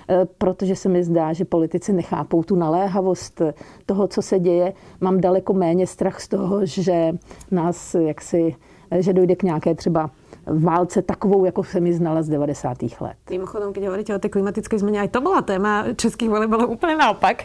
eh, 0.09 0.25
protože 0.37 0.75
se 0.75 0.89
mi 0.89 1.03
zdá, 1.03 1.33
že 1.33 1.45
politici 1.45 1.93
nechápou 1.93 2.43
tu 2.43 2.55
naléhavost 2.55 3.41
toho, 3.85 4.07
co 4.07 4.21
se 4.21 4.39
děje. 4.39 4.73
Mám 5.01 5.21
daleko 5.21 5.53
méně 5.53 5.87
strach 5.87 6.21
z 6.21 6.27
toho, 6.27 6.65
že 6.65 7.11
nás 7.51 7.95
jaksi 7.95 8.55
že 8.99 9.13
dojde 9.13 9.35
k 9.35 9.43
nějaké 9.43 9.75
třeba 9.75 10.09
válce 10.47 11.01
takovou, 11.01 11.45
jako 11.45 11.63
se 11.63 11.79
mi 11.79 11.93
znala 11.93 12.21
z 12.21 12.29
90. 12.29 12.77
let. 13.01 13.17
Mimochodom, 13.29 13.71
když 13.71 13.85
hovoríte 13.85 14.15
o 14.15 14.19
té 14.19 14.29
klimatické 14.29 14.79
změně, 14.79 14.99
aj 14.99 15.07
to 15.07 15.21
byla 15.21 15.41
téma 15.41 15.85
českých 15.95 16.29
voleb, 16.29 16.49
bylo 16.49 16.67
úplně 16.67 16.95
naopak. 16.95 17.43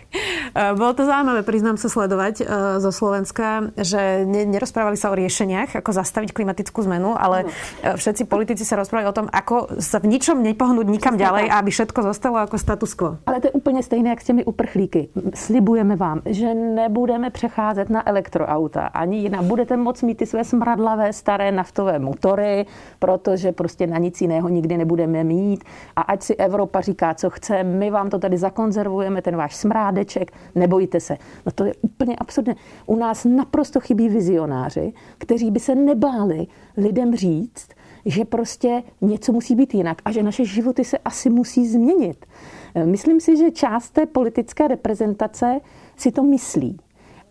Bolo 0.76 0.92
to 0.92 1.06
zaujímavé, 1.06 1.42
priznám 1.42 1.76
sa 1.76 1.88
sledovať 1.88 2.42
zo 2.78 2.90
Slovenska, 2.92 3.70
že 3.78 4.26
nerozprávali 4.26 4.96
sa 4.98 5.10
o 5.10 5.14
riešeniach, 5.14 5.78
ako 5.78 5.90
zastaviť 5.92 6.34
klimatickú 6.34 6.82
zmenu, 6.82 7.14
ale 7.14 7.44
všetci 7.82 8.26
politici 8.26 8.64
sa 8.66 8.76
rozprávali 8.76 9.08
o 9.08 9.16
tom, 9.16 9.26
ako 9.30 9.78
sa 9.78 10.02
v 10.02 10.10
ničom 10.10 10.42
nepohnúť 10.42 10.86
nikam 10.90 11.14
ďalej, 11.16 11.50
aby 11.50 11.70
všetko 11.70 12.02
zostalo 12.02 12.42
ako 12.42 12.58
status 12.58 12.94
quo. 12.94 13.16
Ale 13.26 13.40
to 13.40 13.46
je 13.46 13.52
úplně 13.52 13.82
stejné, 13.82 14.10
jak 14.10 14.20
s 14.20 14.24
těmi 14.24 14.44
uprchlíky. 14.44 15.08
Slibujeme 15.34 15.96
vám, 15.96 16.22
že 16.26 16.54
nebudeme 16.54 17.30
přecházet 17.30 17.90
na 17.90 18.08
elektroauta, 18.08 18.86
ani 18.86 19.18
jiná. 19.18 19.42
Budete 19.42 19.76
moct 19.76 20.02
mít 20.02 20.18
ty 20.18 20.26
své 20.26 20.44
smradlavé 20.44 21.12
staré 21.12 21.52
naftové 21.52 21.98
motory, 21.98 22.66
protože 23.00 23.52
prostě 23.52 23.86
na 23.86 23.98
nic 23.98 24.20
jiného 24.20 24.48
nikdy 24.48 24.76
nebudeme 24.76 25.24
mít. 25.24 25.64
A 25.96 26.00
ať 26.00 26.22
si 26.22 26.36
Evropa 26.36 26.80
říká, 26.80 27.14
co 27.14 27.30
chce, 27.30 27.64
my 27.64 27.90
vám 27.90 28.10
to 28.10 28.18
tady 28.18 28.38
zakonzervujeme, 28.38 29.22
ten 29.22 29.36
váš 29.36 29.56
smrádeček, 29.56 30.30
nebojte 30.54 31.00
se. 31.00 31.16
No 31.46 31.52
to 31.52 31.64
je 31.64 31.74
úplně 31.80 32.16
absurdné. 32.16 32.54
U 32.86 32.96
nás 32.96 33.24
naprosto 33.24 33.80
chybí 33.80 34.08
vizionáři, 34.08 34.92
kteří 35.18 35.50
by 35.50 35.60
se 35.60 35.74
nebáli 35.74 36.46
lidem 36.76 37.16
říct, 37.16 37.68
že 38.04 38.24
prostě 38.24 38.82
něco 39.00 39.32
musí 39.32 39.54
být 39.54 39.74
jinak 39.74 40.02
a 40.04 40.12
že 40.12 40.22
naše 40.22 40.44
životy 40.44 40.84
se 40.84 40.98
asi 40.98 41.30
musí 41.30 41.66
změnit. 41.66 42.26
Myslím 42.84 43.20
si, 43.20 43.36
že 43.36 43.50
část 43.50 43.90
té 43.90 44.06
politické 44.06 44.68
reprezentace 44.68 45.60
si 45.96 46.12
to 46.12 46.22
myslí. 46.22 46.78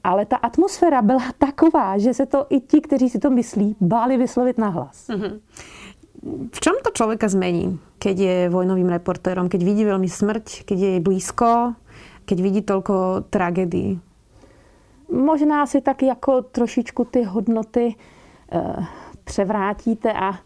Ale 0.04 0.26
ta 0.26 0.36
atmosféra 0.36 1.02
byla 1.02 1.24
taková, 1.38 1.98
že 1.98 2.14
se 2.14 2.26
to 2.26 2.46
i 2.50 2.60
ti, 2.60 2.82
kteří 2.82 3.10
si 3.10 3.20
to 3.20 3.30
myslí, 3.30 3.76
báli 3.82 4.18
vyslovit 4.18 4.58
nahlas. 4.58 5.08
Mm-hmm. 5.08 5.40
V 6.52 6.60
čom 6.60 6.76
to 6.84 6.92
človeka 6.92 7.32
zmení, 7.32 7.80
keď 8.00 8.16
je 8.20 8.38
vojnovým 8.52 8.92
reportérom, 8.92 9.48
keď 9.48 9.64
vidí 9.64 9.88
veľmi 9.88 10.10
smrť, 10.12 10.68
keď 10.68 10.78
je 10.80 10.92
blízko, 11.00 11.80
keď 12.28 12.38
vidí 12.44 12.62
toľko 12.62 13.24
tragédií? 13.32 14.00
Možná 15.10 15.66
si 15.66 15.82
tak 15.82 16.04
jako 16.04 16.42
trošičku 16.42 17.06
ty 17.06 17.24
hodnoty 17.24 17.96
uh, 17.96 18.84
převrátíte 19.24 20.14
a 20.14 20.44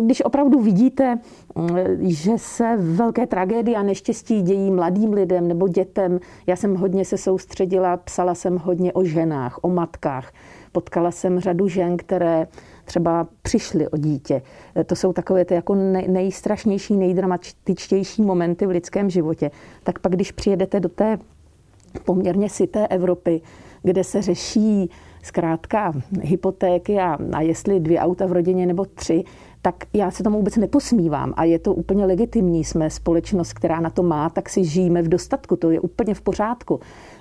když 0.00 0.24
opravdu 0.24 0.60
vidíte, 0.60 1.18
eh, 1.56 1.96
že 2.00 2.32
se 2.36 2.76
velké 2.76 3.26
tragédie 3.26 3.76
a 3.76 3.82
neštěstí 3.82 4.42
dějí 4.42 4.70
mladým 4.70 5.12
lidem 5.12 5.48
nebo 5.48 5.68
dětem, 5.68 6.20
já 6.46 6.56
jsem 6.56 6.76
hodně 6.76 7.04
se 7.04 7.18
soustředila, 7.18 7.96
psala 7.96 8.34
jsem 8.34 8.56
hodně 8.56 8.92
o 8.92 9.04
ženách, 9.04 9.58
o 9.62 9.68
matkách. 9.68 10.32
Potkala 10.72 11.10
jsem 11.10 11.40
řadu 11.40 11.68
žen, 11.68 11.96
které 11.96 12.46
třeba 12.84 13.28
přišly 13.42 13.88
o 13.88 13.96
dítě. 13.96 14.42
Eh, 14.76 14.84
to 14.84 14.96
jsou 14.96 15.12
takové 15.12 15.44
ty 15.44 15.54
jako 15.54 15.74
nejstrašnější, 16.08 16.96
nejdramatičtější 16.96 18.22
momenty 18.22 18.66
v 18.66 18.70
lidském 18.70 19.10
životě. 19.10 19.50
Tak 19.82 19.98
pak, 19.98 20.12
když 20.12 20.32
přijedete 20.32 20.80
do 20.80 20.88
té 20.88 21.18
poměrně 22.04 22.48
sité 22.48 22.86
Evropy, 22.86 23.40
kde 23.82 24.04
se 24.04 24.22
řeší 24.22 24.90
zkrátka 25.22 25.92
hypotéky 26.22 26.98
a, 26.98 27.18
a 27.32 27.40
jestli 27.40 27.80
dvě 27.80 27.98
auta 27.98 28.26
v 28.26 28.32
rodině 28.32 28.66
nebo 28.66 28.84
tři, 28.84 29.24
tak 29.62 29.74
já 29.92 30.10
se 30.10 30.22
tomu 30.22 30.38
vůbec 30.38 30.56
neposmívám 30.56 31.34
a 31.36 31.44
je 31.44 31.58
to 31.58 31.74
úplně 31.74 32.06
legitimní. 32.06 32.64
Jsme 32.64 32.90
společnost, 32.90 33.52
která 33.52 33.80
na 33.80 33.90
to 33.90 34.02
má, 34.02 34.30
tak 34.30 34.48
si 34.48 34.64
žijeme 34.64 35.02
v 35.02 35.08
dostatku, 35.08 35.56
to 35.56 35.70
je 35.70 35.80
úplně 35.80 36.14
v 36.14 36.20
pořádku. 36.20 36.80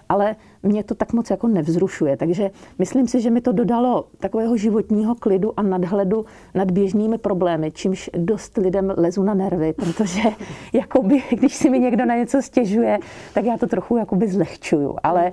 Ale 0.10 0.36
mě 0.64 0.84
to 0.84 0.96
tak 0.96 1.14
moc 1.14 1.30
jako 1.30 1.48
nevzrušuje. 1.48 2.18
Takže 2.18 2.52
myslím 2.80 3.08
si, 3.08 3.22
že 3.22 3.30
mi 3.30 3.42
to 3.42 3.52
dodalo 3.52 4.06
takového 4.20 4.58
životního 4.58 5.16
klidu 5.16 5.60
a 5.60 5.62
nadhledu 5.62 6.26
nad 6.56 6.72
běžnými 6.72 7.18
problémy, 7.18 7.72
čímž 7.72 8.10
dost 8.18 8.58
lidem 8.58 8.94
lezu 8.98 9.24
na 9.24 9.34
nervy, 9.34 9.74
protože 9.74 10.22
jakoby, 10.74 11.24
když 11.32 11.56
si 11.56 11.70
mi 11.70 11.80
někdo 11.80 12.06
na 12.06 12.16
něco 12.16 12.42
stěžuje, 12.42 13.00
tak 13.34 13.46
já 13.46 13.58
to 13.58 13.68
trochu 13.68 13.98
jakoby 13.98 14.28
zlehčuju. 14.28 14.96
Ale 15.04 15.32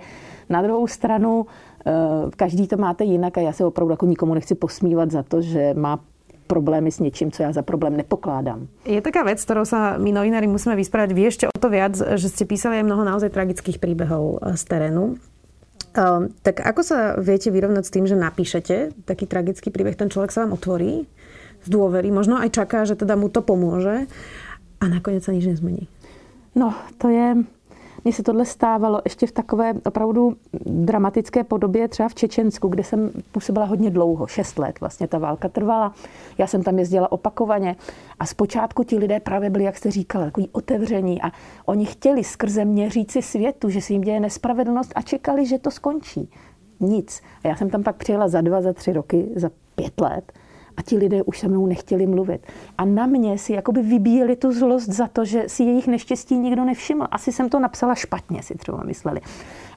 na 0.49 0.63
druhou 0.63 0.87
stranu 0.87 1.47
Eh, 1.87 2.31
každý 2.37 2.69
to 2.69 2.77
máte 2.77 3.05
jinak 3.05 3.39
a 3.39 3.41
já 3.41 3.53
se 3.53 3.65
opravdu 3.65 3.93
jako 3.93 4.07
nikomu 4.07 4.35
nechci 4.35 4.55
posmívat 4.55 5.11
za 5.11 5.23
to, 5.23 5.43
že 5.43 5.75
má 5.75 6.01
problémy 6.55 6.93
s 6.93 7.03
něčím, 7.03 7.35
co 7.35 7.43
já 7.43 7.53
za 7.53 7.63
problém 7.63 7.97
nepokládám. 7.97 8.67
Je 8.87 9.03
taká 9.03 9.27
věc, 9.27 9.45
kterou 9.45 9.65
se 9.65 9.99
my 9.99 10.13
novinári 10.13 10.47
musíme 10.47 10.77
vyspravať. 10.77 11.13
Vy 11.13 11.23
ještě 11.23 11.47
o 11.51 11.59
to 11.59 11.69
viac, 11.69 12.03
že 12.15 12.29
jste 12.29 12.45
písali 12.45 12.77
aj 12.77 12.83
mnoho 12.87 13.03
naozaj 13.05 13.35
tragických 13.35 13.83
príbehov 13.83 14.39
eh, 14.39 14.55
z 14.55 14.65
terénu. 14.65 15.19
Uh, 15.95 16.27
tak 16.43 16.59
ako 16.67 16.83
sa 16.83 16.99
viete 17.23 17.55
vyrovnať 17.55 17.87
s 17.87 17.95
tým, 17.95 18.07
že 18.07 18.19
napíšete 18.19 19.07
taký 19.07 19.31
tragický 19.31 19.71
príbeh, 19.71 19.95
ten 19.95 20.11
človek 20.11 20.35
sa 20.35 20.43
vám 20.43 20.59
otvorí 20.59 21.07
z 21.63 21.69
dôvery, 21.71 22.11
možno 22.11 22.35
aj 22.35 22.51
čaká, 22.51 22.83
že 22.83 22.99
teda 22.99 23.15
mu 23.15 23.31
to 23.31 23.47
pomôže 23.47 24.11
a 24.83 24.85
nakoniec 24.91 25.23
sa 25.23 25.31
nič 25.31 25.47
nezmení? 25.47 25.87
No, 26.59 26.75
to 26.99 27.15
je 27.15 27.47
mně 28.05 28.13
se 28.13 28.23
tohle 28.23 28.45
stávalo 28.45 29.01
ještě 29.05 29.27
v 29.27 29.33
takové 29.33 29.75
opravdu 29.87 30.37
dramatické 30.67 31.45
podobě, 31.45 31.89
třeba 31.89 32.09
v 32.09 32.15
Čečensku, 32.15 32.69
kde 32.69 32.85
jsem 32.85 33.11
působila 33.33 33.67
hodně 33.67 33.91
dlouho, 33.91 34.27
šest 34.27 34.59
let 34.59 34.81
vlastně 34.81 35.09
ta 35.09 35.19
válka 35.19 35.49
trvala. 35.49 35.95
Já 36.39 36.47
jsem 36.47 36.63
tam 36.63 36.79
jezdila 36.79 37.13
opakovaně 37.13 37.77
a 38.19 38.27
zpočátku 38.27 38.85
ti 38.85 38.99
lidé 38.99 39.21
právě 39.21 39.51
byli, 39.51 39.65
jak 39.65 39.77
jste 39.77 39.91
říkala, 39.91 40.25
takový 40.25 40.49
otevření 40.53 41.23
a 41.23 41.33
oni 41.65 41.87
chtěli 41.87 42.25
skrze 42.25 42.65
mě 42.65 42.91
říci 42.91 43.23
světu, 43.23 43.71
že 43.71 43.81
se 43.81 43.93
jim 43.93 44.03
děje 44.03 44.21
nespravedlnost 44.21 44.93
a 44.95 45.03
čekali, 45.03 45.47
že 45.47 45.59
to 45.59 45.71
skončí. 45.71 46.31
Nic. 46.81 47.23
A 47.45 47.49
já 47.49 47.57
jsem 47.57 47.71
tam 47.71 47.83
pak 47.83 47.97
přijela 47.97 48.29
za 48.29 48.41
dva, 48.41 48.63
za 48.63 48.73
tři 48.73 48.93
roky, 48.93 49.29
za 49.37 49.51
pět 49.75 50.01
let 50.01 50.33
a 50.77 50.83
ti 50.83 50.97
lidé 50.97 51.23
už 51.23 51.39
se 51.39 51.49
mnou 51.49 51.67
nechtěli 51.67 52.07
mluvit. 52.07 52.47
A 52.79 52.85
na 52.85 53.07
mě 53.07 53.39
si 53.39 53.53
jakoby 53.53 53.83
vybíjeli 53.83 54.37
tu 54.37 54.53
zlost 54.53 54.89
za 54.89 55.07
to, 55.07 55.25
že 55.25 55.45
si 55.47 55.63
jejich 55.63 55.87
neštěstí 55.87 56.37
nikdo 56.37 56.65
nevšiml. 56.65 57.07
Asi 57.11 57.33
jsem 57.33 57.49
to 57.49 57.59
napsala 57.59 57.95
špatně, 57.95 58.43
si 58.43 58.55
třeba 58.55 58.83
mysleli. 58.85 59.21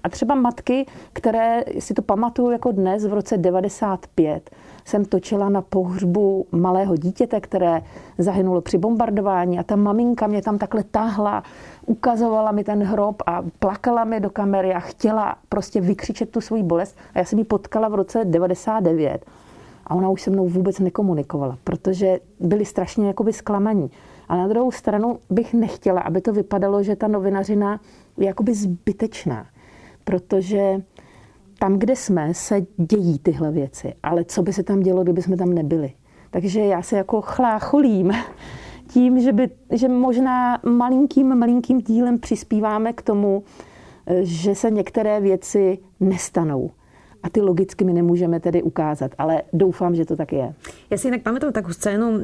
A 0.04 0.10
třeba 0.10 0.36
matky, 0.36 0.86
které 1.14 1.64
si 1.80 1.94
to 1.94 2.02
pamatuju 2.02 2.52
jako 2.52 2.72
dnes 2.72 3.06
v 3.06 3.14
roce 3.14 3.38
95, 3.38 4.50
jsem 4.86 5.06
točila 5.06 5.50
na 5.50 5.62
pohřbu 5.62 6.46
malého 6.52 6.96
dítěte, 6.96 7.42
které 7.42 7.82
zahynulo 8.18 8.62
při 8.62 8.78
bombardování 8.78 9.60
a 9.60 9.64
ta 9.64 9.76
maminka 9.76 10.28
mě 10.28 10.42
tam 10.42 10.58
takhle 10.58 10.84
tahla, 10.84 11.44
ukazovala 11.86 12.52
mi 12.52 12.64
ten 12.64 12.84
hrob 12.84 13.24
a 13.26 13.44
plakala 13.60 14.04
mi 14.04 14.20
do 14.20 14.30
kamery 14.30 14.74
a 14.74 14.80
chtěla 14.80 15.36
prostě 15.50 15.82
vykřičet 15.82 16.30
tu 16.30 16.42
svoji 16.42 16.64
bolest. 16.64 16.98
A 17.14 17.20
já 17.20 17.26
jsem 17.26 17.40
ji 17.40 17.46
potkala 17.46 17.88
v 17.88 17.96
roce 17.96 18.26
99 18.26 19.26
a 19.88 19.96
ona 19.96 20.10
už 20.10 20.22
se 20.22 20.32
mnou 20.32 20.48
vůbec 20.48 20.80
nekomunikovala, 20.80 21.58
protože 21.64 22.20
byli 22.40 22.66
strašně 22.66 23.08
jakoby 23.08 23.34
zklamaní. 23.34 23.92
A 24.28 24.38
na 24.38 24.48
druhou 24.48 24.72
stranu 24.72 25.20
bych 25.30 25.54
nechtěla, 25.54 26.02
aby 26.02 26.22
to 26.22 26.34
vypadalo, 26.34 26.84
že 26.84 26.96
ta 26.96 27.08
novinařina 27.08 27.80
je 28.18 28.26
jakoby 28.26 28.54
zbytečná, 28.54 29.48
protože 30.04 30.82
tam, 31.60 31.80
kde 31.80 31.96
jsme, 31.96 32.34
se 32.34 32.62
dějí 32.78 33.20
tyhle 33.20 33.52
věci. 33.52 33.94
Ale 34.04 34.26
co 34.26 34.44
by 34.44 34.54
se 34.54 34.64
tam 34.64 34.80
dělo, 34.80 35.04
kdyby 35.04 35.22
jsme 35.22 35.38
tam 35.38 35.54
nebyli? 35.54 35.92
Takže 36.32 36.60
já 36.60 36.82
se 36.82 36.98
jako 36.98 37.22
chlácholím 37.22 38.12
tím, 38.88 39.20
že, 39.20 39.34
by, 39.34 39.50
že 39.72 39.88
možná 39.88 40.60
malinkým, 40.66 41.36
malinkým 41.36 41.82
dílem 41.82 42.20
přispíváme 42.20 42.94
k 42.94 43.02
tomu, 43.02 43.44
že 44.22 44.56
se 44.56 44.72
některé 44.72 45.20
věci 45.20 45.78
nestanou 46.00 46.72
a 47.24 47.30
ty 47.30 47.42
logicky 47.42 47.84
my 47.86 47.94
nemůžeme 47.94 48.40
tedy 48.40 48.64
ukázat, 48.64 49.12
ale 49.18 49.42
doufám, 49.54 49.96
že 49.96 50.06
to 50.06 50.16
tak 50.16 50.34
je. 50.34 50.54
Já 50.90 50.98
si 50.98 51.08
jinak 51.08 51.22
pamätám 51.22 51.52
takú 51.52 51.74
scénu 51.76 52.08
um, 52.08 52.24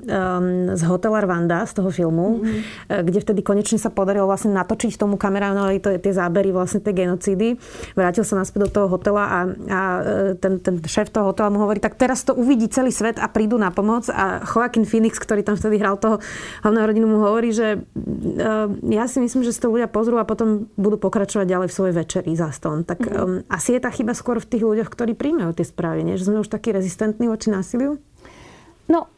z 0.73 0.83
hotela 0.88 1.21
Rwanda, 1.21 1.65
z 1.65 1.73
toho 1.73 1.91
filmu, 1.91 2.39
mm-hmm. 2.39 3.03
kde 3.03 3.19
vtedy 3.19 3.41
konečne 3.43 3.75
sa 3.75 3.91
podarilo 3.91 4.27
vlastne 4.27 4.55
natočiť 4.55 4.95
tomu 4.95 5.19
kameránovi 5.19 5.83
to, 5.83 5.91
tie 6.00 6.13
zábery 6.15 6.55
vlastne 6.55 6.79
tej 6.79 7.03
genocídy. 7.03 7.59
Vrátil 7.95 8.23
sa 8.23 8.39
naspäť 8.39 8.67
do 8.67 8.69
toho 8.71 8.88
hotela 8.88 9.23
a, 9.27 9.39
a 9.67 9.81
e, 10.00 10.01
ten, 10.39 10.63
ten 10.63 10.79
šéf 10.79 11.12
toho 11.12 11.35
hotela 11.35 11.51
mu 11.51 11.59
hovorí, 11.59 11.83
tak 11.83 12.00
teraz 12.00 12.23
to 12.23 12.33
uvidí 12.33 12.71
celý 12.71 12.95
svet 12.95 13.19
a 13.19 13.27
prídu 13.27 13.59
na 13.59 13.69
pomoc. 13.75 14.07
A 14.07 14.39
Joaquin 14.47 14.88
Phoenix, 14.88 15.19
ktorý 15.19 15.43
tam 15.43 15.59
vtedy 15.59 15.77
hral 15.77 16.00
toho 16.00 16.23
hlavného 16.63 16.85
rodinu, 16.88 17.05
mu 17.12 17.19
hovorí, 17.19 17.51
že 17.51 17.83
uh, 17.83 18.71
ja 18.88 19.05
si 19.12 19.19
myslím, 19.19 19.43
že 19.43 19.51
si 19.51 19.59
to 19.59 19.67
ľudia 19.67 19.91
pozrú 19.91 20.17
a 20.17 20.25
potom 20.27 20.71
budú 20.79 20.95
pokračovať 20.95 21.45
ďalej 21.47 21.67
v 21.67 21.75
svojej 21.75 21.95
večeri 21.95 22.31
za 22.39 22.50
stôl. 22.55 22.88
Tak 22.88 23.00
um, 23.12 23.43
asi 23.51 23.75
je 23.75 23.79
ta 23.83 23.91
chyba 23.91 24.15
skôr 24.15 24.39
v 24.39 24.47
tých 24.47 24.63
ľuďoch, 24.63 24.82
ktorí 24.89 25.13
príjmajú 25.13 25.53
tie 25.53 25.65
správy, 25.67 26.01
nie? 26.03 26.17
že 26.17 26.27
sme 26.27 26.41
už 26.41 26.49
taky 26.49 26.73
rezistentní 26.73 27.29
voči 27.29 27.53
násiliu? 27.53 28.01
No, 28.89 29.12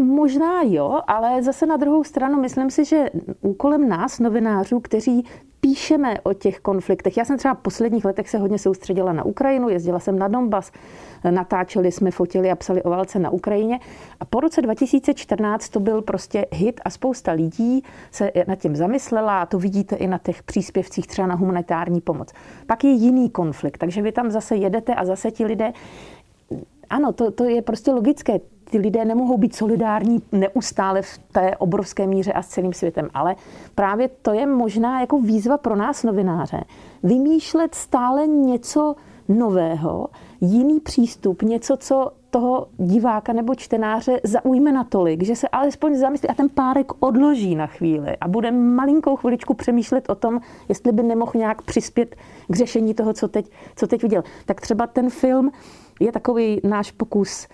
Možná 0.00 0.62
jo, 0.62 1.00
ale 1.06 1.42
zase 1.42 1.66
na 1.66 1.76
druhou 1.76 2.04
stranu 2.04 2.40
myslím 2.40 2.70
si, 2.70 2.84
že 2.84 3.10
úkolem 3.40 3.88
nás, 3.88 4.18
novinářů, 4.18 4.80
kteří 4.80 5.26
píšeme 5.60 6.20
o 6.20 6.32
těch 6.32 6.60
konfliktech. 6.60 7.16
Já 7.16 7.24
jsem 7.24 7.38
třeba 7.38 7.54
v 7.54 7.58
posledních 7.58 8.04
letech 8.04 8.28
se 8.28 8.38
hodně 8.38 8.58
soustředila 8.58 9.12
na 9.12 9.24
Ukrajinu, 9.24 9.68
jezdila 9.68 9.98
jsem 9.98 10.18
na 10.18 10.28
Donbas, 10.28 10.72
natáčeli 11.30 11.92
jsme, 11.92 12.10
fotili 12.10 12.50
a 12.50 12.56
psali 12.56 12.82
o 12.82 12.90
válce 12.90 13.18
na 13.18 13.30
Ukrajině. 13.30 13.80
A 14.20 14.24
po 14.24 14.40
roce 14.40 14.62
2014 14.62 15.68
to 15.68 15.80
byl 15.80 16.02
prostě 16.02 16.46
hit 16.52 16.80
a 16.84 16.90
spousta 16.90 17.32
lidí 17.32 17.84
se 18.10 18.30
nad 18.46 18.56
tím 18.56 18.76
zamyslela 18.76 19.42
a 19.42 19.46
to 19.46 19.58
vidíte 19.58 19.96
i 19.96 20.06
na 20.06 20.18
těch 20.18 20.42
příspěvcích 20.42 21.06
třeba 21.06 21.28
na 21.28 21.34
humanitární 21.34 22.00
pomoc. 22.00 22.32
Pak 22.66 22.84
je 22.84 22.90
jiný 22.90 23.30
konflikt, 23.30 23.78
takže 23.78 24.02
vy 24.02 24.12
tam 24.12 24.30
zase 24.30 24.56
jedete 24.56 24.94
a 24.94 25.04
zase 25.04 25.30
ti 25.30 25.44
lidé 25.44 25.72
ano, 26.90 27.12
to, 27.12 27.30
to 27.30 27.44
je 27.44 27.62
prostě 27.62 27.90
logické. 27.90 28.40
Ty 28.70 28.78
lidé 28.78 29.04
nemohou 29.04 29.38
být 29.38 29.54
solidární 29.54 30.22
neustále 30.32 31.02
v 31.02 31.18
té 31.32 31.56
obrovské 31.56 32.06
míře 32.06 32.32
a 32.32 32.42
s 32.42 32.48
celým 32.48 32.72
světem. 32.72 33.08
Ale 33.14 33.36
právě 33.74 34.08
to 34.22 34.32
je 34.32 34.46
možná 34.46 35.00
jako 35.00 35.20
výzva 35.20 35.58
pro 35.58 35.76
nás 35.76 36.02
novináře. 36.02 36.64
Vymýšlet 37.02 37.74
stále 37.74 38.26
něco 38.26 38.94
nového, 39.28 40.08
jiný 40.40 40.80
přístup, 40.80 41.42
něco, 41.42 41.76
co 41.76 42.12
toho 42.30 42.66
diváka 42.78 43.32
nebo 43.32 43.54
čtenáře 43.54 44.20
zaujme 44.24 44.72
natolik, 44.72 45.22
že 45.22 45.36
se 45.36 45.48
alespoň 45.48 45.96
zamyslí 45.96 46.28
a 46.28 46.34
ten 46.34 46.48
párek 46.48 46.92
odloží 47.00 47.54
na 47.54 47.66
chvíli 47.66 48.16
a 48.16 48.28
bude 48.28 48.50
malinkou 48.50 49.16
chviličku 49.16 49.54
přemýšlet 49.54 50.10
o 50.10 50.14
tom, 50.14 50.40
jestli 50.68 50.92
by 50.92 51.02
nemohl 51.02 51.32
nějak 51.34 51.62
přispět 51.62 52.16
k 52.48 52.56
řešení 52.56 52.94
toho, 52.94 53.12
co 53.12 53.28
teď, 53.28 53.50
co 53.76 53.86
teď 53.86 54.02
viděl. 54.02 54.22
Tak 54.46 54.60
třeba 54.60 54.86
ten 54.86 55.10
film 55.10 55.50
je 56.00 56.12
takový 56.12 56.60
náš 56.64 56.90
pokus 56.90 57.48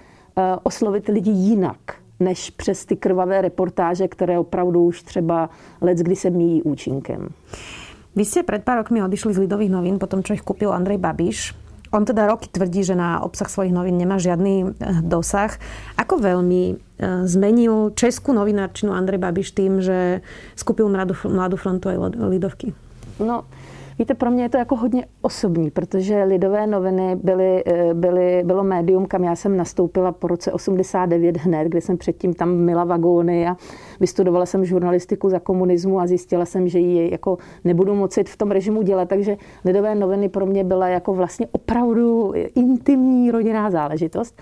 oslovit 0.62 1.08
lidi 1.08 1.30
jinak, 1.30 1.78
než 2.20 2.50
přes 2.50 2.84
ty 2.84 2.96
krvavé 2.96 3.40
reportáže, 3.42 4.08
které 4.08 4.38
opravdu 4.38 4.84
už 4.84 5.02
třeba 5.02 5.50
let, 5.80 5.98
kdy 5.98 6.16
se 6.16 6.30
míjí 6.30 6.62
účinkem. 6.62 7.28
Vy 8.16 8.24
ste 8.24 8.48
pred 8.48 8.64
pár 8.64 8.80
rokmi 8.80 9.04
odišli 9.04 9.36
z 9.36 9.44
Lidových 9.44 9.68
novín, 9.68 10.00
potom 10.00 10.24
čo 10.24 10.32
ich 10.32 10.40
kúpil 10.40 10.72
Andrej 10.72 10.96
Babiš. 10.96 11.52
On 11.92 12.00
teda 12.00 12.24
roky 12.24 12.48
tvrdí, 12.48 12.80
že 12.80 12.96
na 12.96 13.20
obsah 13.20 13.44
svojich 13.44 13.76
novín 13.76 14.00
nemá 14.00 14.16
žiadny 14.16 14.54
eh, 14.64 15.04
dosah. 15.04 15.52
Ako 16.00 16.24
veľmi 16.24 16.62
eh, 16.72 16.76
zmenil 17.28 17.92
českú 17.92 18.32
novinárčinu 18.32 18.96
Andrej 18.96 19.20
Babiš 19.20 19.52
tým, 19.52 19.84
že 19.84 20.24
skúpil 20.56 20.88
Mladú, 20.88 21.12
Mladú 21.28 21.60
frontu 21.60 21.92
aj 21.92 22.16
Lidovky? 22.16 22.72
No, 23.20 23.44
Víte, 23.98 24.14
pro 24.14 24.30
mě 24.30 24.42
je 24.42 24.48
to 24.48 24.58
jako 24.58 24.76
hodně 24.76 25.06
osobní, 25.22 25.70
protože 25.70 26.22
Lidové 26.24 26.66
noviny 26.66 27.16
byly, 27.16 27.62
eh, 27.66 27.94
byly, 27.94 28.42
bylo 28.44 28.64
médium, 28.64 29.06
kam 29.06 29.24
já 29.24 29.36
jsem 29.36 29.56
nastoupila 29.56 30.12
po 30.12 30.28
roce 30.28 30.52
89 30.52 31.36
hned, 31.36 31.68
kde 31.68 31.80
jsem 31.80 31.98
předtím 31.98 32.34
tam 32.34 32.56
mila 32.56 32.84
vagóny 32.84 33.48
a 33.48 33.56
vystudovala 34.00 34.46
jsem 34.46 34.64
žurnalistiku 34.64 35.30
za 35.30 35.38
komunismu 35.38 36.00
a 36.00 36.06
zjistila 36.06 36.44
jsem, 36.44 36.68
že 36.68 36.78
ji 36.78 37.10
jako 37.10 37.38
nebudu 37.64 37.94
moci 37.94 38.24
v 38.24 38.36
tom 38.36 38.50
režimu 38.50 38.82
dělat, 38.82 39.08
takže 39.08 39.36
Lidové 39.64 39.94
noviny 39.94 40.28
pro 40.28 40.46
mě 40.46 40.64
byla 40.64 40.88
jako 40.88 41.14
vlastně 41.14 41.46
opravdu 41.52 42.32
intimní 42.54 43.30
rodinná 43.30 43.70
záležitost. 43.70 44.40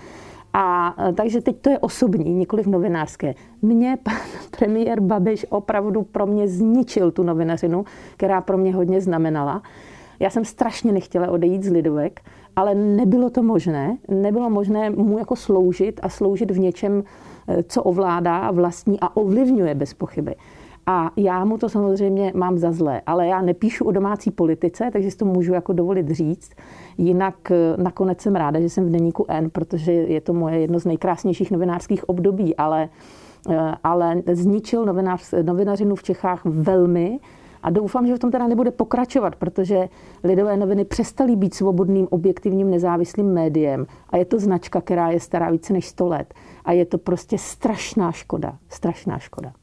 A 0.57 0.95
e, 1.09 1.13
takže 1.13 1.41
teď 1.41 1.55
to 1.61 1.69
je 1.69 1.79
osobní, 1.79 2.33
nikoli 2.33 2.63
novinářské. 2.67 3.33
Mě 3.61 3.97
pan 4.03 4.15
premiér 4.57 4.99
Babiš 4.99 5.45
opravdu 5.49 6.03
pro 6.03 6.25
mě 6.25 6.47
zničil 6.47 7.11
tu 7.11 7.23
novinařinu, 7.23 7.85
která 8.17 8.41
pro 8.41 8.57
mě 8.57 8.75
hodně 8.75 9.01
znamenala. 9.01 9.61
Já 10.19 10.29
jsem 10.29 10.45
strašně 10.45 10.91
nechtěla 10.91 11.31
odejít 11.31 11.63
z 11.63 11.71
Lidovek, 11.71 12.21
ale 12.55 12.75
nebylo 12.75 13.29
to 13.29 13.43
možné. 13.43 13.97
Nebylo 14.09 14.49
možné 14.49 14.89
mu 14.89 15.17
jako 15.17 15.35
sloužit 15.35 15.99
a 16.03 16.09
sloužit 16.09 16.51
v 16.51 16.59
něčem, 16.59 17.03
e, 17.47 17.63
co 17.63 17.83
ovládá 17.83 18.51
vlastní 18.51 18.99
a 18.99 19.17
ovlivňuje 19.17 19.75
bez 19.75 19.93
pochyby. 19.93 20.35
A 20.87 21.11
já 21.17 21.45
mu 21.45 21.57
to 21.57 21.69
samozřejmě 21.69 22.31
mám 22.35 22.57
za 22.57 22.71
zlé, 22.71 23.01
ale 23.05 23.27
já 23.27 23.41
nepíšu 23.41 23.85
o 23.85 23.91
domácí 23.91 24.31
politice, 24.31 24.89
takže 24.93 25.11
si 25.11 25.17
to 25.17 25.25
můžu 25.25 25.53
jako 25.53 25.73
dovolit 25.73 26.09
říct. 26.09 26.51
Jinak 26.97 27.51
eh, 27.51 27.55
nakonec 27.77 28.21
jsem 28.21 28.35
ráda, 28.35 28.59
že 28.59 28.69
jsem 28.69 28.85
v 28.85 28.91
deníku 28.91 29.25
N, 29.27 29.49
protože 29.49 29.91
je 29.91 30.21
to 30.21 30.33
moje 30.33 30.59
jedno 30.59 30.79
z 30.79 30.85
nejkrásnějších 30.85 31.51
novinářských 31.51 32.09
období, 32.09 32.55
ale, 32.55 32.89
eh, 33.49 33.75
ale 33.83 34.21
zničil 34.33 34.85
novinář, 34.85 35.33
novinařinu 35.41 35.95
v 35.95 36.03
Čechách 36.03 36.41
velmi. 36.45 37.19
A 37.63 37.69
doufám, 37.69 38.07
že 38.07 38.15
v 38.15 38.19
tom 38.19 38.31
teda 38.31 38.47
nebude 38.47 38.71
pokračovat, 38.71 39.35
protože 39.35 39.89
lidové 40.23 40.57
noviny 40.57 40.85
přestaly 40.85 41.35
být 41.35 41.53
svobodným, 41.53 42.07
objektivním, 42.11 42.69
nezávislým 42.69 43.33
médiem. 43.33 43.85
A 44.09 44.17
je 44.17 44.25
to 44.25 44.39
značka, 44.39 44.81
která 44.81 45.09
je 45.09 45.19
stará 45.19 45.51
více 45.51 45.73
než 45.73 45.87
100 45.87 46.07
let. 46.07 46.33
A 46.65 46.71
je 46.71 46.85
to 46.85 46.97
prostě 46.97 47.37
strašná 47.37 48.11
škoda. 48.11 48.57
Strašná 48.69 49.19
škoda. 49.19 49.53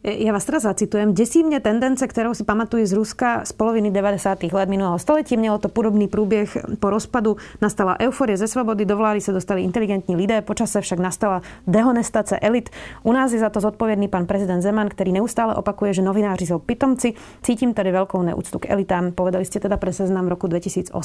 Ja 0.00 0.32
vás 0.32 0.48
teraz 0.48 0.64
zacitujem. 0.64 1.12
Desí 1.12 1.44
mne 1.44 1.60
tendence, 1.60 2.00
ktorou 2.00 2.32
si 2.32 2.40
pamatujú 2.40 2.88
z 2.88 2.96
Ruska 2.96 3.44
z 3.44 3.52
poloviny 3.52 3.92
90. 3.92 4.48
let 4.48 4.68
minulého 4.72 4.96
století. 4.96 5.36
Mělo 5.36 5.60
to 5.60 5.68
podobný 5.68 6.08
průběh 6.08 6.56
po 6.80 6.88
rozpadu. 6.88 7.36
Nastala 7.60 8.00
euforie 8.00 8.40
ze 8.40 8.48
svobody, 8.48 8.88
do 8.88 8.96
vlády 8.96 9.20
sa 9.20 9.36
dostali 9.36 9.60
inteligentní 9.60 10.16
lidé, 10.16 10.40
počase 10.40 10.80
však 10.80 11.04
nastala 11.04 11.44
dehonestace 11.68 12.40
elit. 12.40 12.72
U 13.04 13.12
nás 13.12 13.28
je 13.32 13.44
za 13.44 13.52
to 13.52 13.60
zodpovědný 13.60 14.08
pan 14.08 14.24
prezident 14.24 14.64
Zeman, 14.64 14.88
který 14.88 15.12
neustále 15.12 15.54
opakuje, 15.54 16.00
že 16.00 16.02
novináři 16.02 16.46
jsou 16.46 16.58
pitomci. 16.64 17.12
Cítím 17.44 17.76
tady 17.76 17.92
veľkou 17.92 18.24
neúctu 18.24 18.56
k 18.56 18.72
elitám. 18.72 19.12
Povedali 19.12 19.44
ste 19.44 19.60
teda 19.60 19.76
pre 19.76 19.92
seznam 19.92 20.32
roku 20.32 20.48
2018. 20.48 20.96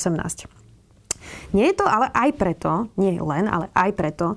Nie 1.51 1.73
je 1.73 1.75
to 1.75 1.85
ale 1.87 2.07
aj 2.13 2.29
preto, 2.37 2.87
nie 2.95 3.17
len, 3.19 3.49
ale 3.49 3.67
aj 3.75 3.91
preto, 3.97 4.35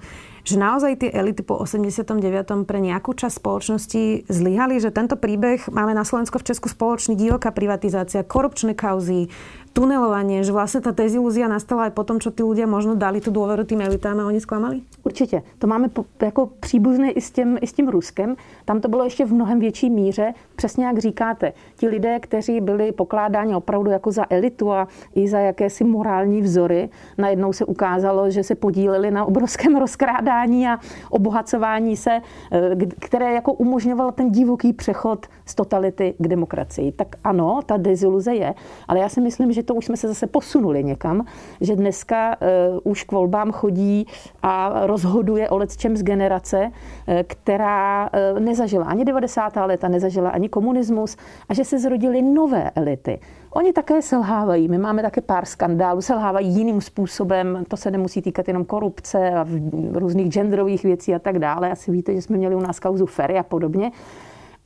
že 0.49 0.57
naozaj 0.57 1.05
tie 1.05 1.11
elity 1.13 1.45
po 1.45 1.61
89. 1.61 2.65
pre 2.65 2.81
nejakú 2.81 3.13
časť 3.13 3.37
spoločnosti 3.37 4.33
zlyhali, 4.33 4.81
že 4.81 4.89
tento 4.89 5.21
príbeh 5.21 5.69
máme 5.69 5.93
na 5.93 6.09
Slovensko 6.09 6.41
v 6.41 6.49
Česku 6.49 6.73
spoločný 6.73 7.13
divoká 7.13 7.53
privatizácia, 7.53 8.25
korupčné 8.25 8.73
kauzy, 8.73 9.29
tunelovanie, 9.73 10.43
že 10.43 10.53
vlastne 10.53 10.81
tá 10.81 10.93
dezilúzia 10.93 11.49
nastala 11.49 11.89
aj 11.89 11.93
potom, 11.97 12.19
čo 12.19 12.35
tí 12.35 12.43
ľudia 12.43 12.67
možno 12.67 12.95
dali 12.95 13.21
tu 13.21 13.31
dôveru 13.31 13.65
tým 13.65 13.81
elitám 13.81 14.21
a 14.21 14.29
oni 14.29 14.41
sklamali? 14.41 14.83
Určitě. 15.05 15.43
To 15.59 15.67
máme 15.67 15.89
po, 15.89 16.05
jako 16.23 16.47
příbuzné 16.61 17.11
i 17.11 17.21
s, 17.21 17.31
tím, 17.31 17.59
i 17.61 17.67
s 17.67 17.73
tím 17.73 17.89
Ruskem. 17.89 18.37
Tam 18.65 18.81
to 18.81 18.89
bylo 18.89 19.05
ještě 19.05 19.25
v 19.25 19.33
mnohem 19.33 19.61
větší 19.61 19.91
míře. 19.91 20.35
Přesně 20.57 20.87
jak 20.87 20.99
říkáte, 20.99 21.53
ti 21.77 21.89
lidé, 21.89 22.21
kteří 22.21 22.61
byli 22.61 22.93
pokládáni 22.93 23.55
opravdu 23.55 23.91
jako 23.91 24.13
za 24.13 24.25
elitu 24.31 24.73
a 24.73 24.89
i 25.15 25.29
za 25.29 25.39
jakési 25.39 25.85
morální 25.85 26.43
vzory, 26.43 26.89
najednou 27.19 27.53
se 27.53 27.65
ukázalo, 27.65 28.31
že 28.31 28.43
se 28.43 28.55
podíleli 28.55 29.11
na 29.11 29.25
obrovském 29.25 29.77
rozkrádání 29.85 30.69
a 30.69 30.79
obohacování 31.11 31.97
se, 31.97 32.21
eh, 32.53 32.77
které 32.99 33.33
jako 33.35 33.53
umožňovalo 33.53 34.13
ten 34.13 34.31
divoký 34.31 34.73
přechod 34.73 35.27
z 35.47 35.55
totality 35.55 36.15
k 36.19 36.29
demokracii. 36.29 36.93
Tak 36.93 37.09
ano, 37.25 37.61
ta 37.67 37.77
deziluze 37.77 38.35
je, 38.35 38.55
ale 38.89 38.99
já 38.99 39.09
si 39.09 39.21
myslím, 39.21 39.53
že 39.53 39.58
to 39.63 39.75
už 39.75 39.85
jsme 39.85 39.97
se 39.97 40.09
zase 40.09 40.27
posunuli 40.27 40.85
někam, 40.85 41.25
že 41.61 41.77
dneska 41.77 42.37
uh, 42.41 42.93
už 42.93 43.05
k 43.05 43.13
volbám 43.13 43.53
chodí 43.53 44.07
a 44.43 44.87
rozhoduje 44.87 45.51
o 45.51 45.67
čem 45.67 45.97
z 45.97 46.03
generace, 46.03 46.67
uh, 46.67 47.15
která 47.27 48.11
uh, 48.33 48.41
nezažila 48.41 48.85
ani 48.85 49.05
90. 49.05 49.57
léta, 49.57 49.89
nezažila 49.89 50.31
ani 50.31 50.49
komunismus 50.49 51.17
a 51.49 51.55
že 51.55 51.65
se 51.65 51.79
zrodily 51.79 52.23
nové 52.23 52.71
elity. 52.75 53.21
Oni 53.51 53.73
také 53.73 54.03
selhávají. 54.03 54.69
My 54.69 54.79
máme 54.79 55.03
také 55.03 55.21
pár 55.21 55.45
skandálů, 55.45 56.03
selhávají 56.03 56.49
jiným 56.49 56.81
způsobem. 56.81 57.65
To 57.69 57.77
se 57.77 57.91
nemusí 57.91 58.23
týkat 58.23 58.49
jenom 58.49 58.65
korupce 58.65 59.31
a 59.31 59.47
různých 59.93 60.33
genderových 60.33 60.83
věcí 60.83 61.15
a 61.15 61.19
tak 61.19 61.39
dále. 61.39 61.71
Asi 61.71 61.91
víte, 61.91 62.15
že 62.15 62.23
jsme 62.23 62.37
měli 62.37 62.55
u 62.55 62.61
nás 62.61 62.81
kauzu 62.81 63.07
Ferry 63.07 63.39
a 63.39 63.43
podobně. 63.43 63.93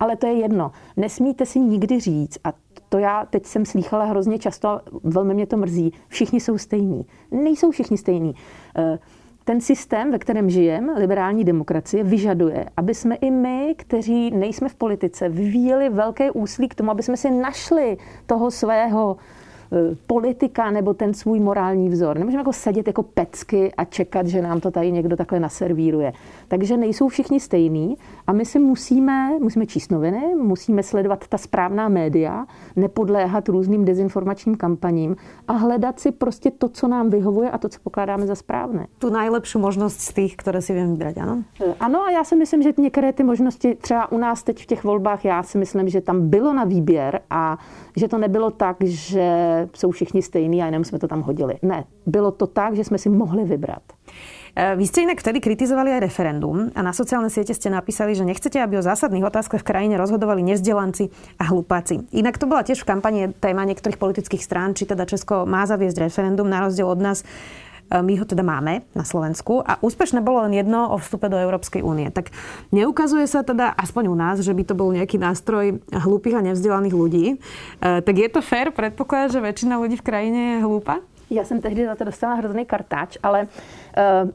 Ale 0.02 0.16
to 0.16 0.26
je 0.26 0.32
jedno. 0.32 0.72
Nesmíte 0.96 1.46
si 1.46 1.60
nikdy 1.60 2.00
říct, 2.00 2.38
a 2.44 2.52
to 2.88 2.98
já 2.98 3.24
teď 3.24 3.46
jsem 3.46 3.64
slýchala 3.64 4.04
hrozně 4.04 4.38
často, 4.38 4.80
velmi 5.04 5.34
mě 5.34 5.46
to 5.46 5.56
mrzí, 5.56 5.92
všichni 6.08 6.40
jsou 6.40 6.58
stejní. 6.58 7.06
Nejsou 7.30 7.70
všichni 7.70 7.98
stejní. 7.98 8.34
Eh, 8.76 8.98
ten 9.44 9.60
systém, 9.60 10.10
ve 10.10 10.18
kterém 10.18 10.50
žijeme, 10.50 10.92
liberální 10.92 11.44
demokracie, 11.44 12.04
vyžaduje, 12.04 12.66
aby 12.76 12.94
jsme 12.94 13.14
i 13.14 13.30
my, 13.30 13.74
kteří 13.78 14.30
nejsme 14.30 14.68
v 14.68 14.74
politice, 14.74 15.28
vyvíjeli 15.28 15.88
velké 15.88 16.30
úsilí 16.30 16.68
k 16.68 16.74
tomu, 16.74 16.90
aby 16.90 17.02
jsme 17.02 17.16
si 17.16 17.30
našli 17.30 17.96
toho 18.26 18.50
svého 18.50 19.16
politika 20.06 20.70
nebo 20.70 20.94
ten 20.94 21.14
svůj 21.14 21.40
morální 21.40 21.88
vzor. 21.88 22.18
Nemůžeme 22.18 22.40
jako 22.40 22.52
sedět 22.52 22.86
jako 22.86 23.02
pecky 23.02 23.72
a 23.76 23.84
čekat, 23.84 24.26
že 24.26 24.42
nám 24.42 24.60
to 24.60 24.70
tady 24.70 24.92
někdo 24.92 25.16
takhle 25.16 25.40
naservíruje. 25.40 26.12
Takže 26.48 26.76
nejsou 26.76 27.08
všichni 27.08 27.40
stejní 27.40 27.96
a 28.26 28.32
my 28.32 28.44
si 28.44 28.58
musíme, 28.58 29.38
musíme 29.38 29.66
číst 29.66 29.90
noviny, 29.90 30.34
musíme 30.42 30.82
sledovat 30.82 31.28
ta 31.28 31.38
správná 31.38 31.88
média, 31.88 32.46
nepodléhat 32.76 33.48
různým 33.48 33.84
dezinformačním 33.84 34.56
kampaním 34.56 35.16
a 35.48 35.52
hledat 35.52 36.00
si 36.00 36.12
prostě 36.12 36.50
to, 36.50 36.68
co 36.68 36.88
nám 36.88 37.10
vyhovuje 37.10 37.50
a 37.50 37.58
to, 37.58 37.68
co 37.68 37.80
pokládáme 37.82 38.26
za 38.26 38.34
správné. 38.34 38.86
Tu 38.98 39.10
nejlepší 39.10 39.58
možnost 39.58 40.00
z 40.00 40.12
těch, 40.12 40.36
které 40.36 40.62
si 40.62 40.74
vím 40.74 40.90
vybrat, 40.90 41.18
ano? 41.18 41.42
Eh, 41.66 41.74
ano 41.80 42.02
a 42.02 42.10
já 42.10 42.24
si 42.24 42.36
myslím, 42.36 42.62
že 42.62 42.72
některé 42.78 43.12
ty 43.12 43.24
možnosti, 43.24 43.74
třeba 43.74 44.12
u 44.12 44.18
nás 44.18 44.42
teď 44.42 44.62
v 44.62 44.66
těch 44.66 44.84
volbách, 44.84 45.24
já 45.24 45.42
si 45.42 45.58
myslím, 45.58 45.88
že 45.88 46.00
tam 46.00 46.28
bylo 46.28 46.52
na 46.52 46.64
výběr 46.64 47.20
a 47.30 47.58
že 47.96 48.08
to 48.08 48.18
nebylo 48.18 48.50
tak, 48.50 48.76
že 48.82 49.28
jsou 49.74 49.90
všichni 49.90 50.22
stejní 50.22 50.62
a 50.62 50.66
jenom 50.66 50.84
jsme 50.84 50.98
to 50.98 51.08
tam 51.08 51.22
hodili. 51.22 51.54
Ne, 51.62 51.84
bylo 52.06 52.30
to 52.30 52.46
tak, 52.46 52.76
že 52.76 52.84
jsme 52.84 52.98
si 52.98 53.08
mohli 53.08 53.44
vybrat. 53.44 53.82
E, 54.56 54.76
vy 54.76 54.84
ste 54.84 55.08
inak 55.08 55.20
vtedy 55.20 55.40
kritizovali 55.40 55.96
aj 55.96 56.04
referendum 56.04 56.68
a 56.76 56.80
na 56.84 56.92
sociálne 56.92 57.32
siete 57.32 57.56
ste 57.56 57.72
napísali, 57.72 58.12
že 58.12 58.28
nechcete, 58.28 58.60
aby 58.60 58.76
o 58.76 58.84
zásadných 58.84 59.24
otázkach 59.24 59.64
v 59.64 59.68
krajine 59.68 59.96
rozhodovali 59.96 60.44
nevzdelanci 60.44 61.08
a 61.40 61.48
hlupáci. 61.48 62.04
Inak 62.12 62.36
to 62.36 62.44
bola 62.44 62.60
tiež 62.60 62.84
v 62.84 62.88
kampani 62.88 63.20
téma 63.32 63.64
niektorých 63.64 63.96
politických 63.96 64.44
strán, 64.44 64.76
či 64.76 64.84
teda 64.84 65.08
Česko 65.08 65.48
má 65.48 65.64
zaviesť 65.64 66.04
referendum 66.04 66.48
na 66.48 66.68
rozdiel 66.68 66.84
od 66.84 67.00
nás 67.00 67.24
my 68.00 68.16
ho 68.16 68.24
teda 68.24 68.40
máme 68.40 68.88
na 68.96 69.04
Slovensku 69.04 69.60
a 69.60 69.76
úspešné 69.84 70.24
bolo 70.24 70.48
len 70.48 70.56
jedno 70.56 70.88
o 70.88 70.96
vstupe 70.96 71.28
do 71.28 71.36
Európskej 71.36 71.84
únie. 71.84 72.08
Tak 72.08 72.32
neukazuje 72.72 73.28
sa 73.28 73.44
teda, 73.44 73.76
aspoň 73.76 74.08
u 74.08 74.16
nás, 74.16 74.40
že 74.40 74.56
by 74.56 74.64
to 74.64 74.72
bol 74.72 74.88
nejaký 74.88 75.20
nástroj 75.20 75.84
hlúpych 75.92 76.32
a 76.32 76.40
nevzdelaných 76.40 76.96
ľudí. 76.96 77.26
E, 77.34 77.36
tak 78.00 78.14
je 78.16 78.28
to 78.32 78.40
fér 78.40 78.72
predpoklad, 78.72 79.36
že 79.36 79.44
väčšina 79.44 79.76
ľudí 79.76 80.00
v 80.00 80.06
krajine 80.06 80.40
je 80.56 80.64
hlúpa? 80.64 81.04
Já 81.32 81.44
jsem 81.44 81.60
tehdy 81.60 81.86
za 81.86 81.94
to 81.94 82.04
dostala 82.04 82.34
hrozný 82.34 82.64
kartáč, 82.64 83.18
ale 83.22 83.46
uh, 83.46 84.30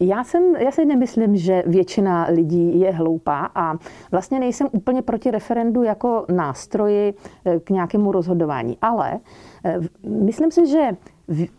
já, 0.00 0.24
jsem, 0.24 0.56
já 0.56 0.70
si 0.70 0.84
nemyslím, 0.84 1.36
že 1.36 1.62
většina 1.66 2.26
lidí 2.30 2.80
je 2.80 2.92
hloupá 2.92 3.50
a 3.54 3.74
vlastně 4.10 4.40
nejsem 4.40 4.68
úplně 4.72 5.02
proti 5.02 5.30
referendu 5.30 5.82
jako 5.82 6.26
nástroji 6.28 7.14
eh, 7.44 7.60
k 7.60 7.70
nějakému 7.70 8.12
rozhodování. 8.12 8.78
Ale 8.82 9.18
uh, 9.64 9.84
myslím 10.24 10.50
si, 10.50 10.66
že 10.66 10.90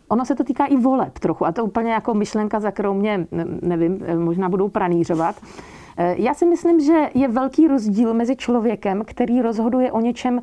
Ono 0.07 0.25
se 0.25 0.35
to 0.35 0.43
týká 0.43 0.65
i 0.65 0.77
voleb 0.77 1.19
trochu 1.19 1.45
a 1.45 1.51
to 1.51 1.65
úplně 1.65 1.91
jako 1.91 2.13
myšlenka, 2.13 2.59
za 2.59 2.71
kterou 2.71 2.93
mě, 2.93 3.27
nevím, 3.61 3.99
možná 4.17 4.49
budou 4.49 4.69
pranířovat. 4.69 5.35
Eh, 5.97 6.15
já 6.17 6.33
si 6.33 6.45
myslím, 6.45 6.79
že 6.79 7.09
je 7.13 7.27
velký 7.27 7.67
rozdíl 7.67 8.13
mezi 8.13 8.35
člověkem, 8.35 9.03
který 9.05 9.41
rozhoduje 9.41 9.91
o 9.91 10.01
něčem, 10.01 10.41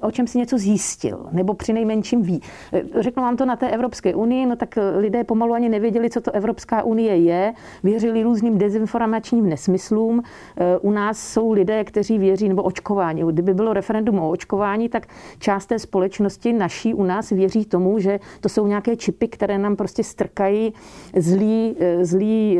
o 0.00 0.10
čem 0.10 0.26
si 0.26 0.38
něco 0.38 0.58
zjistil, 0.58 1.26
nebo 1.32 1.54
při 1.54 1.72
nejmenším 1.72 2.22
ví. 2.22 2.42
Eh, 2.72 2.82
řeknu 3.02 3.22
vám 3.22 3.36
to 3.36 3.44
na 3.44 3.56
té 3.56 3.70
Evropské 3.70 4.14
unii, 4.14 4.46
no 4.46 4.56
tak 4.56 4.78
eh, 4.78 4.98
lidé 4.98 5.24
pomalu 5.24 5.52
ani 5.52 5.68
nevěděli, 5.68 6.10
co 6.10 6.20
to 6.20 6.30
Evropská 6.30 6.82
unie 6.82 7.16
je, 7.16 7.52
věřili 7.82 8.22
různým 8.22 8.58
dezinformačním 8.58 9.48
nesmyslům. 9.48 10.22
U 10.80 10.90
nás 10.90 11.18
jsou 11.18 11.52
lidé, 11.52 11.84
kteří 11.84 12.18
věří, 12.18 12.48
nebo 12.48 12.62
očkování. 12.62 13.22
Kdyby 13.32 13.54
bylo 13.54 13.72
referendum 13.72 14.18
o 14.18 14.30
očkování, 14.30 14.88
tak 14.88 15.06
část 15.38 15.66
té 15.66 15.78
společnosti 15.78 16.52
naší 16.52 16.94
u 16.94 17.04
nás 17.04 17.30
věří 17.30 17.64
tomu, 17.64 17.98
že 17.98 18.20
to 18.40 18.48
jsou 18.48 18.66
nějaké 18.66 18.96
čipy, 18.96 19.28
které 19.28 19.58
nám 19.58 19.76
prostě 19.76 20.04
strkají 20.04 20.72
zlí, 21.16 21.76
zlí 22.02 22.58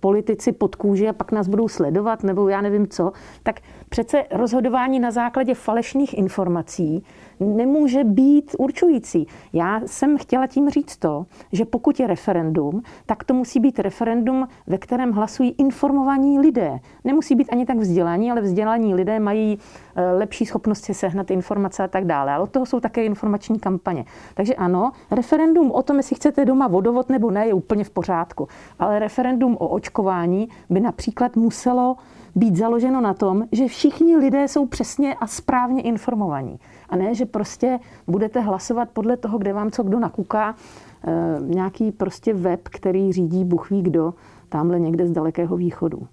politici 0.00 0.52
pod 0.52 0.74
kůži 0.74 1.08
a 1.08 1.12
pak 1.12 1.32
nás 1.32 1.48
budou 1.48 1.68
sledovat 1.76 2.22
nebo 2.22 2.48
já 2.48 2.60
nevím 2.60 2.88
co, 2.88 3.12
tak 3.42 3.60
přece 3.88 4.24
rozhodování 4.30 5.00
na 5.00 5.10
základě 5.10 5.54
falešných 5.54 6.18
informací 6.18 7.04
nemůže 7.40 8.04
být 8.04 8.56
určující. 8.58 9.26
Já 9.52 9.80
jsem 9.86 10.18
chtěla 10.18 10.46
tím 10.46 10.70
říct 10.70 10.96
to, 10.96 11.26
že 11.52 11.64
pokud 11.64 12.00
je 12.00 12.06
referendum, 12.06 12.82
tak 13.06 13.24
to 13.24 13.34
musí 13.34 13.60
být 13.60 13.78
referendum, 13.78 14.48
ve 14.66 14.78
kterém 14.78 15.12
hlasují 15.12 15.54
informovaní 15.58 16.38
lidé. 16.38 16.78
Nemusí 17.04 17.34
být 17.34 17.52
ani 17.52 17.66
tak 17.66 17.76
vzdělaní, 17.76 18.30
ale 18.30 18.40
vzdělaní 18.40 18.94
lidé 18.94 19.20
mají 19.20 19.58
eh, 19.96 20.12
lepší 20.12 20.46
schopnosti 20.46 20.94
sehnat 20.94 21.30
informace 21.30 21.82
a 21.82 21.88
tak 21.88 22.04
dále. 22.04 22.32
Ale 22.32 22.42
od 22.42 22.50
toho 22.50 22.66
jsou 22.66 22.80
také 22.80 23.04
informační 23.04 23.58
kampaně. 23.58 24.04
Takže 24.34 24.54
ano, 24.54 24.92
referendum 25.10 25.70
o 25.70 25.82
tom, 25.82 25.96
jestli 25.96 26.16
chcete 26.16 26.44
doma 26.44 26.68
vodovod 26.68 27.08
nebo 27.08 27.30
ne, 27.30 27.46
je 27.46 27.54
úplně 27.54 27.84
v 27.84 27.90
pořádku. 27.90 28.48
Ale 28.78 28.98
referendum 28.98 29.56
o 29.60 29.68
očkování 29.68 30.48
by 30.70 30.80
například 30.80 31.36
muselo 31.36 31.96
být 32.36 32.56
založeno 32.56 33.00
na 33.00 33.14
tom, 33.14 33.44
že 33.52 33.68
všichni 33.68 34.16
lidé 34.16 34.48
jsou 34.48 34.66
přesně 34.66 35.14
a 35.14 35.26
správně 35.26 35.82
informovaní. 35.82 36.60
A 36.88 36.96
ne, 36.96 37.14
že 37.14 37.26
prostě 37.26 37.78
budete 38.06 38.40
hlasovat 38.40 38.88
podle 38.92 39.16
toho, 39.16 39.38
kde 39.38 39.52
vám 39.52 39.70
co 39.70 39.82
kdo 39.82 39.98
nakuká, 40.00 40.54
eh, 40.54 41.10
nějaký 41.40 41.92
prostě 41.92 42.34
web, 42.34 42.60
který 42.68 43.12
řídí 43.12 43.44
buchví 43.44 43.82
kdo, 43.82 44.14
tamhle 44.48 44.80
někde 44.80 45.06
z 45.06 45.10
dalekého 45.10 45.56
východu. 45.56 46.06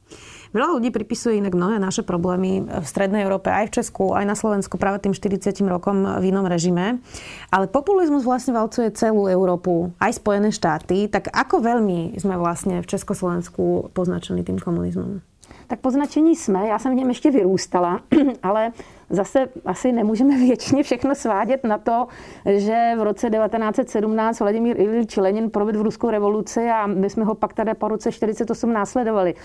Veľa 0.53 0.77
ľudí 0.77 0.93
pripisuje 0.93 1.41
inak 1.41 1.57
mnohé 1.57 1.81
naše 1.81 2.05
problémy 2.05 2.61
v 2.61 2.85
Strednej 2.85 3.25
Európe, 3.25 3.49
aj 3.49 3.73
v 3.73 3.75
Česku, 3.81 4.13
aj 4.13 4.25
na 4.25 4.37
Slovensku 4.37 4.77
práve 4.77 5.01
tým 5.01 5.17
40 5.17 5.49
rokom 5.65 6.05
v 6.05 6.29
inom 6.29 6.45
režime. 6.45 7.01
Ale 7.49 7.65
populizmus 7.65 8.21
vlastne 8.21 8.53
valcuje 8.53 8.93
celú 8.93 9.25
Európu, 9.25 9.89
aj 9.97 10.21
Spojené 10.21 10.53
štáty. 10.53 11.09
Tak 11.09 11.33
ako 11.33 11.57
veľmi 11.57 12.13
sme 12.21 12.37
vlastne 12.37 12.85
v 12.85 12.89
Československu 12.89 13.89
poznačení 13.97 14.45
tým 14.45 14.61
komunizmem? 14.61 15.25
Tak 15.67 15.79
poznačení 15.79 16.35
jsme, 16.35 16.67
já 16.67 16.79
jsem 16.79 16.91
v 16.91 16.95
něm 16.95 17.09
ještě 17.09 17.31
vyrůstala, 17.31 17.99
ale 18.43 18.71
zase 19.09 19.49
asi 19.65 19.91
nemůžeme 19.91 20.37
věčně 20.47 20.83
všechno 20.83 21.15
svádět 21.15 21.63
na 21.63 21.77
to, 21.77 22.07
že 22.45 22.93
v 22.97 23.03
roce 23.03 23.29
1917 23.29 24.39
Vladimír 24.39 24.79
Ilič 24.79 25.17
Lenin 25.17 25.49
provedl 25.49 25.83
ruskou 25.83 26.09
revoluci 26.09 26.69
a 26.69 26.87
my 26.87 27.09
jsme 27.09 27.23
ho 27.23 27.35
pak 27.35 27.53
tady 27.53 27.73
po 27.73 27.87
roce 27.87 28.11
48 28.11 28.73
následovali. 28.73 29.35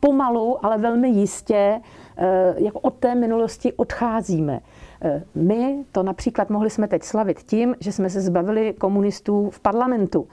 Pomalu, 0.00 0.66
ale 0.66 0.78
velmi 0.78 1.08
jistě, 1.08 1.80
eh, 2.16 2.54
jako 2.56 2.80
od 2.80 2.94
té 2.94 3.14
minulosti 3.14 3.72
odcházíme. 3.72 4.60
Eh, 5.04 5.22
my 5.34 5.84
to 5.92 6.02
například 6.02 6.50
mohli 6.50 6.70
jsme 6.70 6.88
teď 6.88 7.02
slavit 7.02 7.42
tím, 7.42 7.74
že 7.80 7.92
jsme 7.92 8.10
se 8.10 8.20
zbavili 8.20 8.74
komunistů 8.78 9.50
v 9.50 9.60
parlamentu 9.60 10.28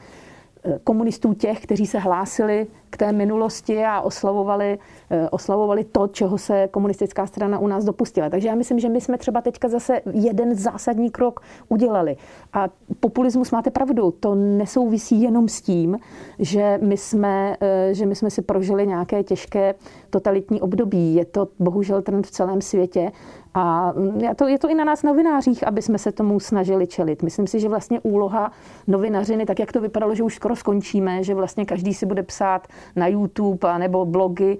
eh, 0.63 0.79
komunistů 0.84 1.34
těch, 1.34 1.63
kteří 1.63 1.88
se 1.88 1.99
hlásili 1.99 2.67
k 2.89 2.97
té 2.97 3.12
minulosti 3.12 3.86
a 3.86 4.02
oslavovali, 4.02 4.80
eh, 5.10 5.30
oslavovali 5.30 5.84
to, 5.84 6.08
čeho 6.08 6.38
se 6.38 6.67
komunistická 6.71 7.28
strana 7.28 7.60
u 7.60 7.67
nás 7.67 7.86
dopustila. 7.86 8.30
Takže 8.30 8.47
já 8.47 8.56
myslím, 8.56 8.80
že 8.80 8.89
my 8.89 9.02
jsme 9.02 9.17
třeba 9.17 9.41
teďka 9.41 9.67
zase 9.67 10.02
jeden 10.13 10.56
zásadní 10.56 11.12
krok 11.12 11.39
udělali. 11.69 12.17
A 12.54 12.69
populismus, 12.99 13.52
máte 13.52 13.69
pravdu, 13.69 14.12
to 14.12 14.36
nesouvisí 14.36 15.21
jenom 15.21 15.47
s 15.47 15.62
tím, 15.62 15.97
že 16.39 16.80
my 16.82 16.97
jsme, 16.97 17.58
eh, 17.62 17.93
že 17.93 18.06
my 18.06 18.15
jsme 18.15 18.30
si 18.30 18.41
prožili 18.41 18.88
nějaké 18.88 19.23
těžké 19.23 19.75
totalitní 20.10 20.62
období. 20.62 21.15
Je 21.15 21.25
to 21.25 21.47
bohužel 21.60 22.02
trend 22.02 22.28
v 22.28 22.32
celém 22.32 22.62
světě 22.62 23.12
a 23.54 23.93
je 24.21 24.36
to, 24.36 24.47
je 24.47 24.60
to 24.60 24.69
i 24.69 24.75
na 24.75 24.84
nás 24.84 25.04
novinářích, 25.04 25.67
aby 25.67 25.82
jsme 25.82 25.97
se 25.97 26.12
tomu 26.12 26.39
snažili 26.39 26.88
čelit. 26.88 27.23
Myslím 27.23 27.47
si, 27.47 27.60
že 27.60 27.69
vlastně 27.69 27.99
úloha 27.99 28.52
novinařiny, 28.88 29.45
tak 29.45 29.60
jak 29.60 29.71
to 29.71 29.82
vypadalo, 29.82 30.15
že 30.15 30.23
už 30.23 30.36
skoro 30.36 30.56
skončíme, 30.56 31.23
že 31.23 31.36
vlastně 31.36 31.65
každý 31.65 31.93
si 31.93 32.06
bude 32.06 32.23
psát 32.23 32.67
na 32.96 33.08
YouTube 33.08 33.80
nebo 33.80 34.06
blogy, 34.06 34.58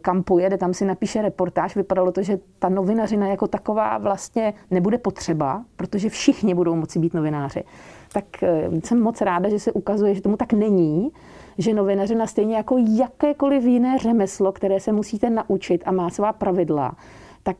kam 0.00 0.22
pojede, 0.22 0.58
tam 0.58 0.74
si 0.74 0.84
napíše 0.84 1.22
reportáž. 1.22 1.76
Vypadalo 1.76 2.12
to, 2.12 2.22
že 2.22 2.38
ta 2.58 2.68
novinařina 2.68 3.26
jako 3.26 3.46
taková 3.46 3.98
vlastně 3.98 4.54
nebude 4.70 4.98
potřeba, 4.98 5.64
protože 5.76 6.08
všichni 6.08 6.54
budou 6.54 6.74
moci 6.74 6.98
být 6.98 7.14
novináři. 7.14 7.64
Tak 8.12 8.42
eh, 8.42 8.70
jsem 8.84 9.00
moc 9.00 9.20
ráda, 9.20 9.48
že 9.48 9.58
se 9.58 9.72
ukazuje, 9.72 10.14
že 10.14 10.20
tomu 10.20 10.36
tak 10.36 10.52
není, 10.52 11.10
že 11.58 11.74
novinařina 11.74 12.26
stejně 12.26 12.56
jako 12.56 12.76
jakékoliv 12.78 13.64
jiné 13.64 13.98
řemeslo, 13.98 14.52
které 14.52 14.80
se 14.80 14.92
musíte 14.92 15.30
naučit 15.30 15.82
a 15.86 15.92
má 15.92 16.10
svá 16.10 16.32
pravidla, 16.32 16.96
tak 17.42 17.56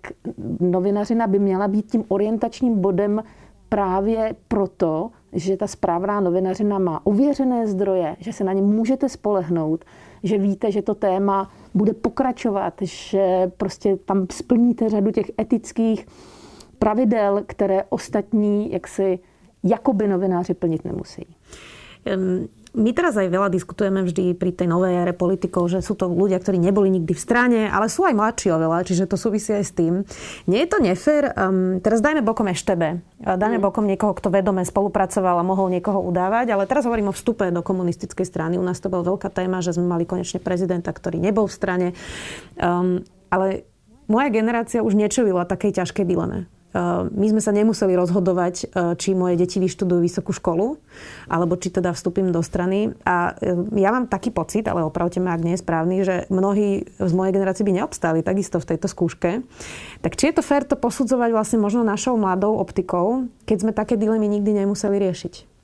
novinařina 0.61 1.27
by 1.27 1.39
měla 1.39 1.69
být 1.69 1.91
tím 1.91 2.05
orientačním 2.09 2.81
bodem 2.81 3.23
právě 3.69 4.35
proto, 4.49 5.11
že 5.37 5.57
ta 5.57 5.67
správná 5.67 6.21
novinařina 6.21 6.79
má 6.79 7.07
uvěřené 7.07 7.67
zdroje, 7.67 8.17
že 8.21 8.33
se 8.33 8.45
na 8.45 8.53
ně 8.53 8.63
můžete 8.63 9.09
spolehnout, 9.09 9.85
že 10.23 10.39
víte, 10.39 10.73
že 10.73 10.83
to 10.83 10.95
téma 10.95 11.51
bude 11.75 11.93
pokračovat, 11.93 12.75
že 12.83 13.53
prostě 13.57 13.97
tam 13.97 14.27
splníte 14.31 14.89
řadu 14.89 15.11
těch 15.11 15.31
etických 15.41 16.07
pravidel, 16.79 17.43
které 17.47 17.85
ostatní 17.89 18.73
jaksi 18.73 19.19
jakoby 19.65 20.09
novináři 20.09 20.55
plnit 20.55 20.85
nemusí. 20.85 21.27
My 22.77 22.93
teraz 22.93 23.17
aj 23.17 23.33
veľa 23.33 23.49
diskutujeme 23.49 24.05
vždy 24.05 24.37
pri 24.37 24.53
tej 24.53 24.69
novej 24.69 25.01
ére 25.01 25.17
politikov, 25.17 25.73
že 25.73 25.81
sú 25.81 25.97
to 25.97 26.13
ľudia, 26.13 26.37
ktorí 26.37 26.61
neboli 26.61 26.93
nikdy 26.93 27.17
v 27.17 27.25
strane, 27.25 27.61
ale 27.73 27.89
sú 27.89 28.05
aj 28.05 28.13
mladší 28.13 28.53
oveľa, 28.53 28.85
čiže 28.85 29.09
to 29.09 29.17
súvisí 29.17 29.57
aj 29.57 29.65
s 29.65 29.73
tým. 29.73 30.05
Nie 30.45 30.69
je 30.69 30.77
to 30.77 30.85
nefér, 30.85 31.33
um, 31.33 31.81
teraz 31.81 32.05
dajme 32.05 32.21
bokom 32.21 32.53
eštebe, 32.53 33.01
dajme 33.25 33.57
mm. 33.57 33.65
bokom 33.65 33.89
niekoho, 33.89 34.13
kto 34.13 34.29
vedome 34.29 34.61
spolupracoval 34.61 35.41
a 35.41 35.49
mohol 35.49 35.73
niekoho 35.73 36.05
udávať, 36.05 36.53
ale 36.53 36.69
teraz 36.69 36.85
hovorím 36.85 37.09
o 37.09 37.17
vstupe 37.17 37.49
do 37.49 37.65
komunistickej 37.65 38.29
strany. 38.29 38.61
U 38.61 38.65
nás 38.67 38.77
to 38.77 38.93
bola 38.93 39.09
veľká 39.09 39.33
téma, 39.33 39.65
že 39.65 39.73
sme 39.73 39.89
mali 39.89 40.05
konečne 40.05 40.37
prezidenta, 40.37 40.93
ktorý 40.93 41.17
nebol 41.17 41.49
v 41.49 41.57
strane. 41.57 41.89
Um, 42.61 43.01
ale 43.33 43.65
moja 44.05 44.29
generácia 44.29 44.85
už 44.85 45.01
nečelila 45.01 45.49
takej 45.49 45.81
ťažkej 45.81 46.05
dileme. 46.05 46.45
Ehm, 46.77 47.09
my 47.17 47.27
sme 47.33 47.41
sa 47.41 47.57
nemuseli 47.57 47.97
rozhodovať, 47.97 48.55
e, 48.61 48.65
či 49.01 49.17
moje 49.17 49.41
deti 49.41 49.57
vyštudujú 49.57 50.01
vysokú 50.05 50.37
školu, 50.37 50.77
alebo 51.25 51.57
či 51.57 51.73
teda 51.73 51.97
vstúpim 51.97 52.29
do 52.29 52.45
strany. 52.45 52.93
A 53.09 53.33
e, 53.41 53.81
ja 53.81 53.89
mám 53.97 54.13
taký 54.13 54.29
pocit, 54.29 54.69
ale 54.69 54.85
opravte 54.85 55.17
ma, 55.17 55.33
ak 55.33 55.45
nie 55.45 55.57
je 55.57 55.65
správny, 55.65 55.97
že 56.05 56.15
mnohí 56.29 56.85
z 57.01 57.13
mojej 57.17 57.33
generácie 57.33 57.65
by 57.65 57.81
neobstáli 57.81 58.21
takisto 58.21 58.61
v 58.61 58.77
tejto 58.77 58.93
skúške. 58.93 59.41
Tak 60.05 60.13
či 60.21 60.29
je 60.29 60.37
to 60.37 60.43
fér 60.45 60.69
to 60.69 60.77
posudzovať 60.77 61.33
vlastne 61.33 61.59
možno 61.65 61.81
našou 61.81 62.21
mladou 62.21 62.61
optikou, 62.61 63.25
keď 63.49 63.57
sme 63.57 63.73
také 63.73 63.97
dilemy 63.97 64.29
nikdy 64.29 64.53
nemuseli 64.53 65.01
riešiť? 65.01 65.57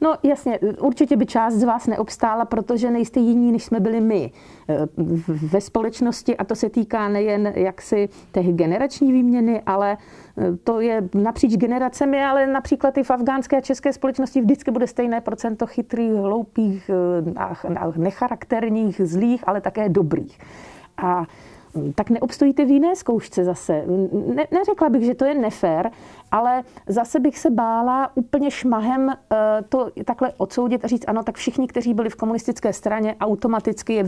No 0.00 0.14
jasně, 0.22 0.58
určitě 0.80 1.16
by 1.16 1.26
část 1.26 1.54
z 1.54 1.64
vás 1.64 1.86
neobstála, 1.86 2.44
protože 2.44 2.90
nejste 2.90 3.20
jiní, 3.20 3.52
než 3.52 3.64
jsme 3.64 3.80
byli 3.80 4.00
my 4.00 4.30
ve 5.26 5.60
společnosti 5.60 6.36
a 6.36 6.44
to 6.44 6.54
se 6.54 6.70
týká 6.70 7.08
nejen 7.08 7.52
jaksi 7.56 8.08
těch 8.32 8.46
generační 8.46 9.12
výměny, 9.12 9.62
ale 9.66 9.96
to 10.64 10.80
je 10.80 11.08
napříč 11.14 11.56
generacemi, 11.56 12.24
ale 12.24 12.46
například 12.46 12.98
i 12.98 13.02
v 13.02 13.10
afgánské 13.10 13.56
a 13.56 13.60
české 13.60 13.92
společnosti 13.92 14.40
vždycky 14.40 14.70
bude 14.70 14.86
stejné 14.86 15.20
procento 15.20 15.66
chytrých, 15.66 16.12
hloupých, 16.12 16.90
e, 16.90 17.98
necharakterních, 17.98 19.00
zlých, 19.04 19.48
ale 19.48 19.60
také 19.60 19.88
dobrých. 19.88 20.38
A 20.96 21.24
tak 21.94 22.10
neobstojíte 22.10 22.64
v 22.64 22.70
jiné 22.70 22.96
zkoušce 22.96 23.44
zase. 23.44 23.84
Ne, 24.34 24.44
neřekla 24.50 24.88
bych, 24.88 25.04
že 25.04 25.14
to 25.14 25.24
je 25.24 25.34
nefér, 25.34 25.90
ale 26.32 26.62
zase 26.88 27.20
bych 27.20 27.38
se 27.38 27.50
bála 27.50 28.10
úplně 28.14 28.50
šmahem 28.50 29.10
eh, 29.10 29.36
to 29.68 29.90
takhle 30.04 30.32
odsoudit 30.36 30.84
a 30.84 30.88
říct, 30.88 31.04
ano, 31.06 31.22
tak 31.22 31.36
všichni, 31.36 31.66
kteří 31.66 31.94
byli 31.94 32.10
v 32.10 32.16
komunistické 32.16 32.72
straně, 32.72 33.16
automaticky 33.20 33.92
je 33.92 34.02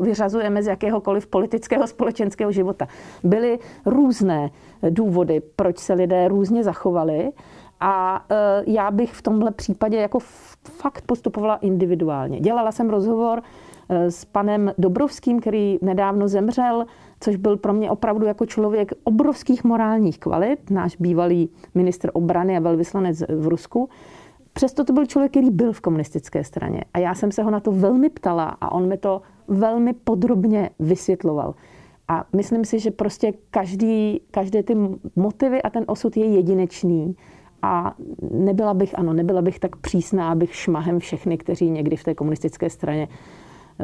vyřazujeme 0.00 0.62
z 0.62 0.66
jakéhokoliv 0.66 1.26
politického 1.26 1.86
společenského 1.86 2.52
života. 2.52 2.86
Byly 3.24 3.58
různé 3.86 4.50
důvody, 4.90 5.42
proč 5.56 5.78
se 5.78 5.92
lidé 5.92 6.28
různě 6.28 6.64
zachovali. 6.64 7.32
A 7.80 8.24
eh, 8.30 8.36
já 8.66 8.90
bych 8.90 9.12
v 9.12 9.22
tomhle 9.22 9.50
případě 9.50 9.96
jako 9.96 10.18
fakt 10.64 11.04
postupovala 11.06 11.56
individuálně. 11.56 12.40
Dělala 12.40 12.72
jsem 12.72 12.90
rozhovor 12.90 13.42
eh, 13.88 14.10
s 14.10 14.24
panem 14.24 14.72
Dobrovským, 14.78 15.40
který 15.40 15.78
nedávno 15.82 16.28
zemřel, 16.28 16.86
což 17.20 17.36
byl 17.36 17.56
pro 17.56 17.72
mě 17.72 17.90
opravdu 17.90 18.26
jako 18.26 18.46
člověk 18.46 18.92
obrovských 19.04 19.64
morálních 19.64 20.18
kvalit, 20.18 20.70
náš 20.70 20.96
bývalý 20.96 21.50
ministr 21.74 22.10
obrany 22.12 22.56
a 22.56 22.60
velvyslanec 22.60 23.22
v 23.28 23.48
Rusku. 23.48 23.88
Přesto 24.52 24.84
to 24.84 24.92
byl 24.92 25.06
člověk, 25.06 25.32
který 25.32 25.50
byl 25.50 25.72
v 25.72 25.80
komunistické 25.80 26.44
straně. 26.44 26.84
A 26.94 26.98
já 26.98 27.14
jsem 27.14 27.32
se 27.32 27.42
ho 27.42 27.50
na 27.50 27.60
to 27.60 27.72
velmi 27.72 28.10
ptala 28.10 28.44
a 28.44 28.72
on 28.72 28.88
mi 28.88 28.96
to 28.96 29.22
velmi 29.48 29.92
podrobně 29.92 30.70
vysvětloval. 30.78 31.54
A 32.08 32.24
myslím 32.36 32.64
si, 32.64 32.78
že 32.78 32.90
prostě 32.90 33.32
každý, 33.50 34.20
každé 34.30 34.62
ty 34.62 34.76
motivy 35.16 35.62
a 35.62 35.70
ten 35.70 35.84
osud 35.86 36.16
je 36.16 36.26
jedinečný. 36.26 37.16
A 37.62 37.94
nebyla 38.30 38.74
bych, 38.74 38.98
ano, 38.98 39.12
nebyla 39.12 39.42
bych 39.42 39.58
tak 39.58 39.76
přísná, 39.76 40.30
abych 40.30 40.54
šmahem 40.54 40.98
všechny, 40.98 41.38
kteří 41.38 41.70
někdy 41.70 41.96
v 41.96 42.04
té 42.04 42.14
komunistické 42.14 42.70
straně 42.70 43.08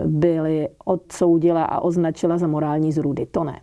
byli 0.04 0.68
odsoudila 0.85 1.64
a 1.64 1.80
označila 1.80 2.38
za 2.38 2.46
morální 2.46 2.92
zrůdy. 2.92 3.26
To 3.26 3.44
ne. 3.44 3.61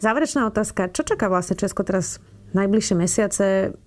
Záverečná 0.00 0.46
otázka. 0.46 0.88
Čo 0.88 1.02
čaká 1.02 1.28
vlastně 1.28 1.56
Česko 1.56 1.82
teraz 1.82 2.18
najbližšie 2.52 2.94
mesiace. 2.94 3.46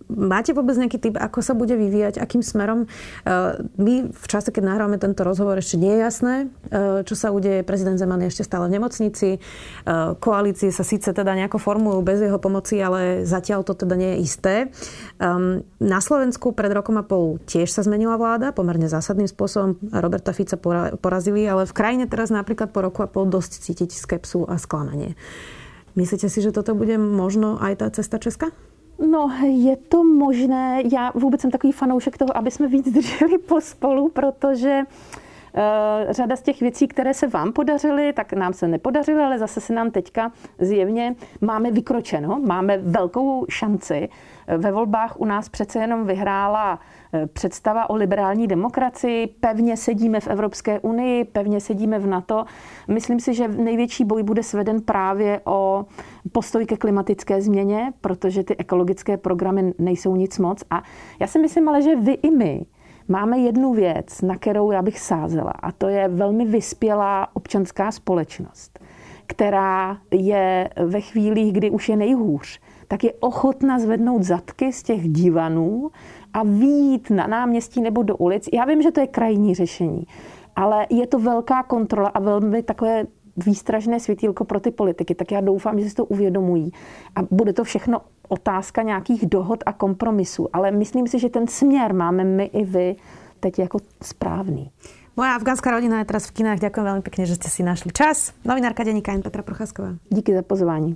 Máte 0.10 0.58
vôbec 0.58 0.74
nejaký 0.74 0.98
typ, 0.98 1.16
ako 1.22 1.46
sa 1.46 1.54
bude 1.54 1.78
vyvíjať, 1.78 2.18
akým 2.18 2.42
smerom? 2.42 2.90
Eh, 2.90 3.62
my 3.78 4.10
v 4.10 4.26
čase, 4.26 4.50
keď 4.50 4.64
nahrávame 4.66 4.98
tento 4.98 5.22
rozhovor, 5.22 5.62
ešte 5.62 5.78
nie 5.78 5.94
je 5.94 6.00
jasné, 6.02 6.36
eh, 6.74 7.06
čo 7.06 7.14
sa 7.14 7.30
udeje. 7.30 7.62
Prezident 7.62 8.02
Zeman 8.02 8.26
je 8.26 8.34
ešte 8.34 8.50
stále 8.50 8.66
v 8.66 8.82
nemocnici. 8.82 9.38
Eh, 9.38 10.18
koalície 10.18 10.74
sa 10.74 10.82
síce 10.82 11.14
teda 11.14 11.38
nejako 11.38 11.62
formujú 11.62 12.02
bez 12.02 12.26
jeho 12.26 12.42
pomoci, 12.42 12.82
ale 12.82 13.22
zatiaľ 13.22 13.62
to 13.62 13.78
teda 13.78 13.94
nie 13.94 14.18
je 14.18 14.22
isté. 14.26 14.56
Ehm, 15.22 15.62
na 15.78 16.02
Slovensku 16.02 16.58
pred 16.58 16.74
rokom 16.74 16.98
a 16.98 17.06
pol 17.06 17.38
tiež 17.46 17.70
sa 17.70 17.86
zmenila 17.86 18.18
vláda, 18.18 18.50
pomerne 18.50 18.90
zásadným 18.90 19.30
spôsobom. 19.30 19.78
Roberta 19.94 20.34
Fica 20.34 20.58
porazili, 20.98 21.46
ale 21.46 21.70
v 21.70 21.74
krajine 21.78 22.06
teraz 22.10 22.34
napríklad 22.34 22.74
po 22.74 22.82
roku 22.82 23.06
a 23.06 23.12
pol 23.12 23.30
dosť 23.30 23.62
cítiť 23.62 23.94
skepsu 23.94 24.50
a 24.50 24.58
sklamanie. 24.58 25.14
Myslíte 25.96 26.30
si, 26.30 26.42
že 26.42 26.52
toto 26.52 26.76
bude 26.76 26.98
možno 26.98 27.58
aj 27.62 27.74
ta 27.76 27.88
cesta 27.90 28.18
Česka? 28.18 28.52
No, 29.00 29.32
je 29.44 29.76
to 29.78 30.04
možné. 30.04 30.84
Já 30.92 31.12
vůbec 31.16 31.42
jsem 31.42 31.52
takový 31.52 31.74
fanoušek 31.74 32.18
toho, 32.18 32.38
aby 32.38 32.52
jsme 32.52 32.68
víc 32.68 32.92
drželi 32.94 33.38
pospolu, 33.38 34.10
protože 34.10 34.82
řada 36.10 36.36
z 36.36 36.42
těch 36.42 36.62
věcí, 36.62 36.88
které 36.88 37.14
se 37.14 37.28
vám 37.28 37.54
podařily, 37.54 38.14
tak 38.14 38.34
nám 38.34 38.54
se 38.54 38.68
nepodařily, 38.68 39.24
ale 39.24 39.40
zase 39.40 39.62
se 39.62 39.74
nám 39.74 39.92
teďka 39.92 40.32
zjevně 40.60 41.16
máme 41.42 41.72
vykročeno, 41.72 42.40
máme 42.40 42.78
velkou 42.78 43.46
šanci. 43.50 44.10
Ve 44.58 44.72
volbách 44.72 45.20
u 45.20 45.26
nás 45.26 45.50
přece 45.50 45.80
jenom 45.80 46.06
vyhrála 46.06 46.80
Eh, 47.14 47.28
představa 47.28 47.90
o 47.90 47.96
liberální 47.96 48.48
demokracii, 48.48 49.28
pevně 49.28 49.78
sedíme 49.78 50.20
v 50.20 50.28
Evropské 50.28 50.80
unii, 50.80 51.24
pevně 51.26 51.62
sedíme 51.62 52.00
v 52.00 52.08
NATO. 52.08 52.46
Myslím 52.88 53.20
si, 53.20 53.34
že 53.34 53.48
největší 53.48 54.06
boj 54.06 54.24
bude 54.24 54.44
sveden 54.44 54.82
právě 54.82 55.42
o 55.46 55.86
postoj 56.32 56.66
ke 56.66 56.78
klimatické 56.78 57.42
změně, 57.42 57.94
protože 58.02 58.44
ty 58.44 58.58
ekologické 58.58 59.18
programy 59.18 59.74
nejsou 59.80 60.16
nic 60.16 60.40
moc. 60.40 60.64
A 60.70 60.84
já 61.20 61.28
si 61.28 61.40
myslím 61.40 61.70
ale, 61.70 61.82
že 61.82 61.96
vy 61.96 62.12
i 62.12 62.32
my 62.32 62.66
máme 63.10 63.40
jednu 63.40 63.74
věc, 63.74 64.22
na 64.22 64.36
kterou 64.36 64.72
já 64.72 64.82
bych 64.82 65.00
sázela, 65.00 65.52
a 65.52 65.72
to 65.72 65.88
je 65.88 66.08
velmi 66.08 66.46
vyspělá 66.46 67.28
občanská 67.34 67.92
společnost, 67.92 68.80
která 69.28 69.98
je 70.12 70.70
ve 70.86 71.02
chvílích, 71.02 71.54
kdy 71.54 71.70
už 71.70 71.90
je 71.90 71.96
nejhůř, 71.96 72.60
tak 72.88 73.04
je 73.04 73.14
ochotna 73.20 73.80
zvednout 73.80 74.24
zadky 74.24 74.74
z 74.74 74.84
těch 74.84 75.10
divanů 75.10 75.90
a 76.34 76.44
výjít 76.44 77.10
na 77.10 77.28
náměstí 77.28 77.82
nebo 77.82 78.04
do 78.04 78.18
ulic. 78.18 78.50
Já 78.54 78.66
vím, 78.66 78.82
že 78.82 78.92
to 78.92 79.00
je 79.00 79.08
krajní 79.08 79.56
řešení, 79.56 80.04
ale 80.56 80.88
je 80.90 81.08
to 81.08 81.20
velká 81.20 81.64
kontrola 81.64 82.10
a 82.10 82.20
velmi 82.20 82.64
takové 82.64 83.06
výstražné 83.38 84.00
světílko 84.00 84.46
pro 84.46 84.60
ty 84.60 84.72
politiky, 84.72 85.16
tak 85.16 85.32
já 85.32 85.42
doufám, 85.42 85.80
že 85.80 85.90
si 85.90 85.96
to 85.96 86.06
uvědomují. 86.06 86.72
A 87.16 87.20
bude 87.32 87.54
to 87.54 87.64
všechno 87.64 88.02
otázka 88.28 88.82
nějakých 88.82 89.26
dohod 89.26 89.64
a 89.66 89.74
kompromisů, 89.74 90.48
ale 90.54 90.72
myslím 90.72 91.08
si, 91.08 91.20
že 91.20 91.30
ten 91.30 91.48
směr 91.48 91.94
máme 91.94 92.24
my 92.24 92.46
i 92.46 92.66
vy 92.66 92.96
teď 93.40 93.60
jako 93.60 93.80
správný. 94.02 94.72
Moja 95.18 95.36
afgánska 95.36 95.72
rodina 95.72 96.00
je 96.00 96.06
teraz 96.06 96.32
v 96.32 96.40
kinách. 96.40 96.64
Ďakujem 96.64 96.86
veľmi 96.86 97.04
pekne, 97.04 97.28
že 97.28 97.36
ste 97.36 97.52
si 97.52 97.60
našli 97.60 97.92
čas. 97.92 98.32
Novinárka 98.48 98.88
denníka 98.88 99.12
N. 99.12 99.20
Petra 99.20 99.44
Procházková. 99.44 100.00
Díky 100.08 100.32
za 100.32 100.48
pozvání. 100.48 100.96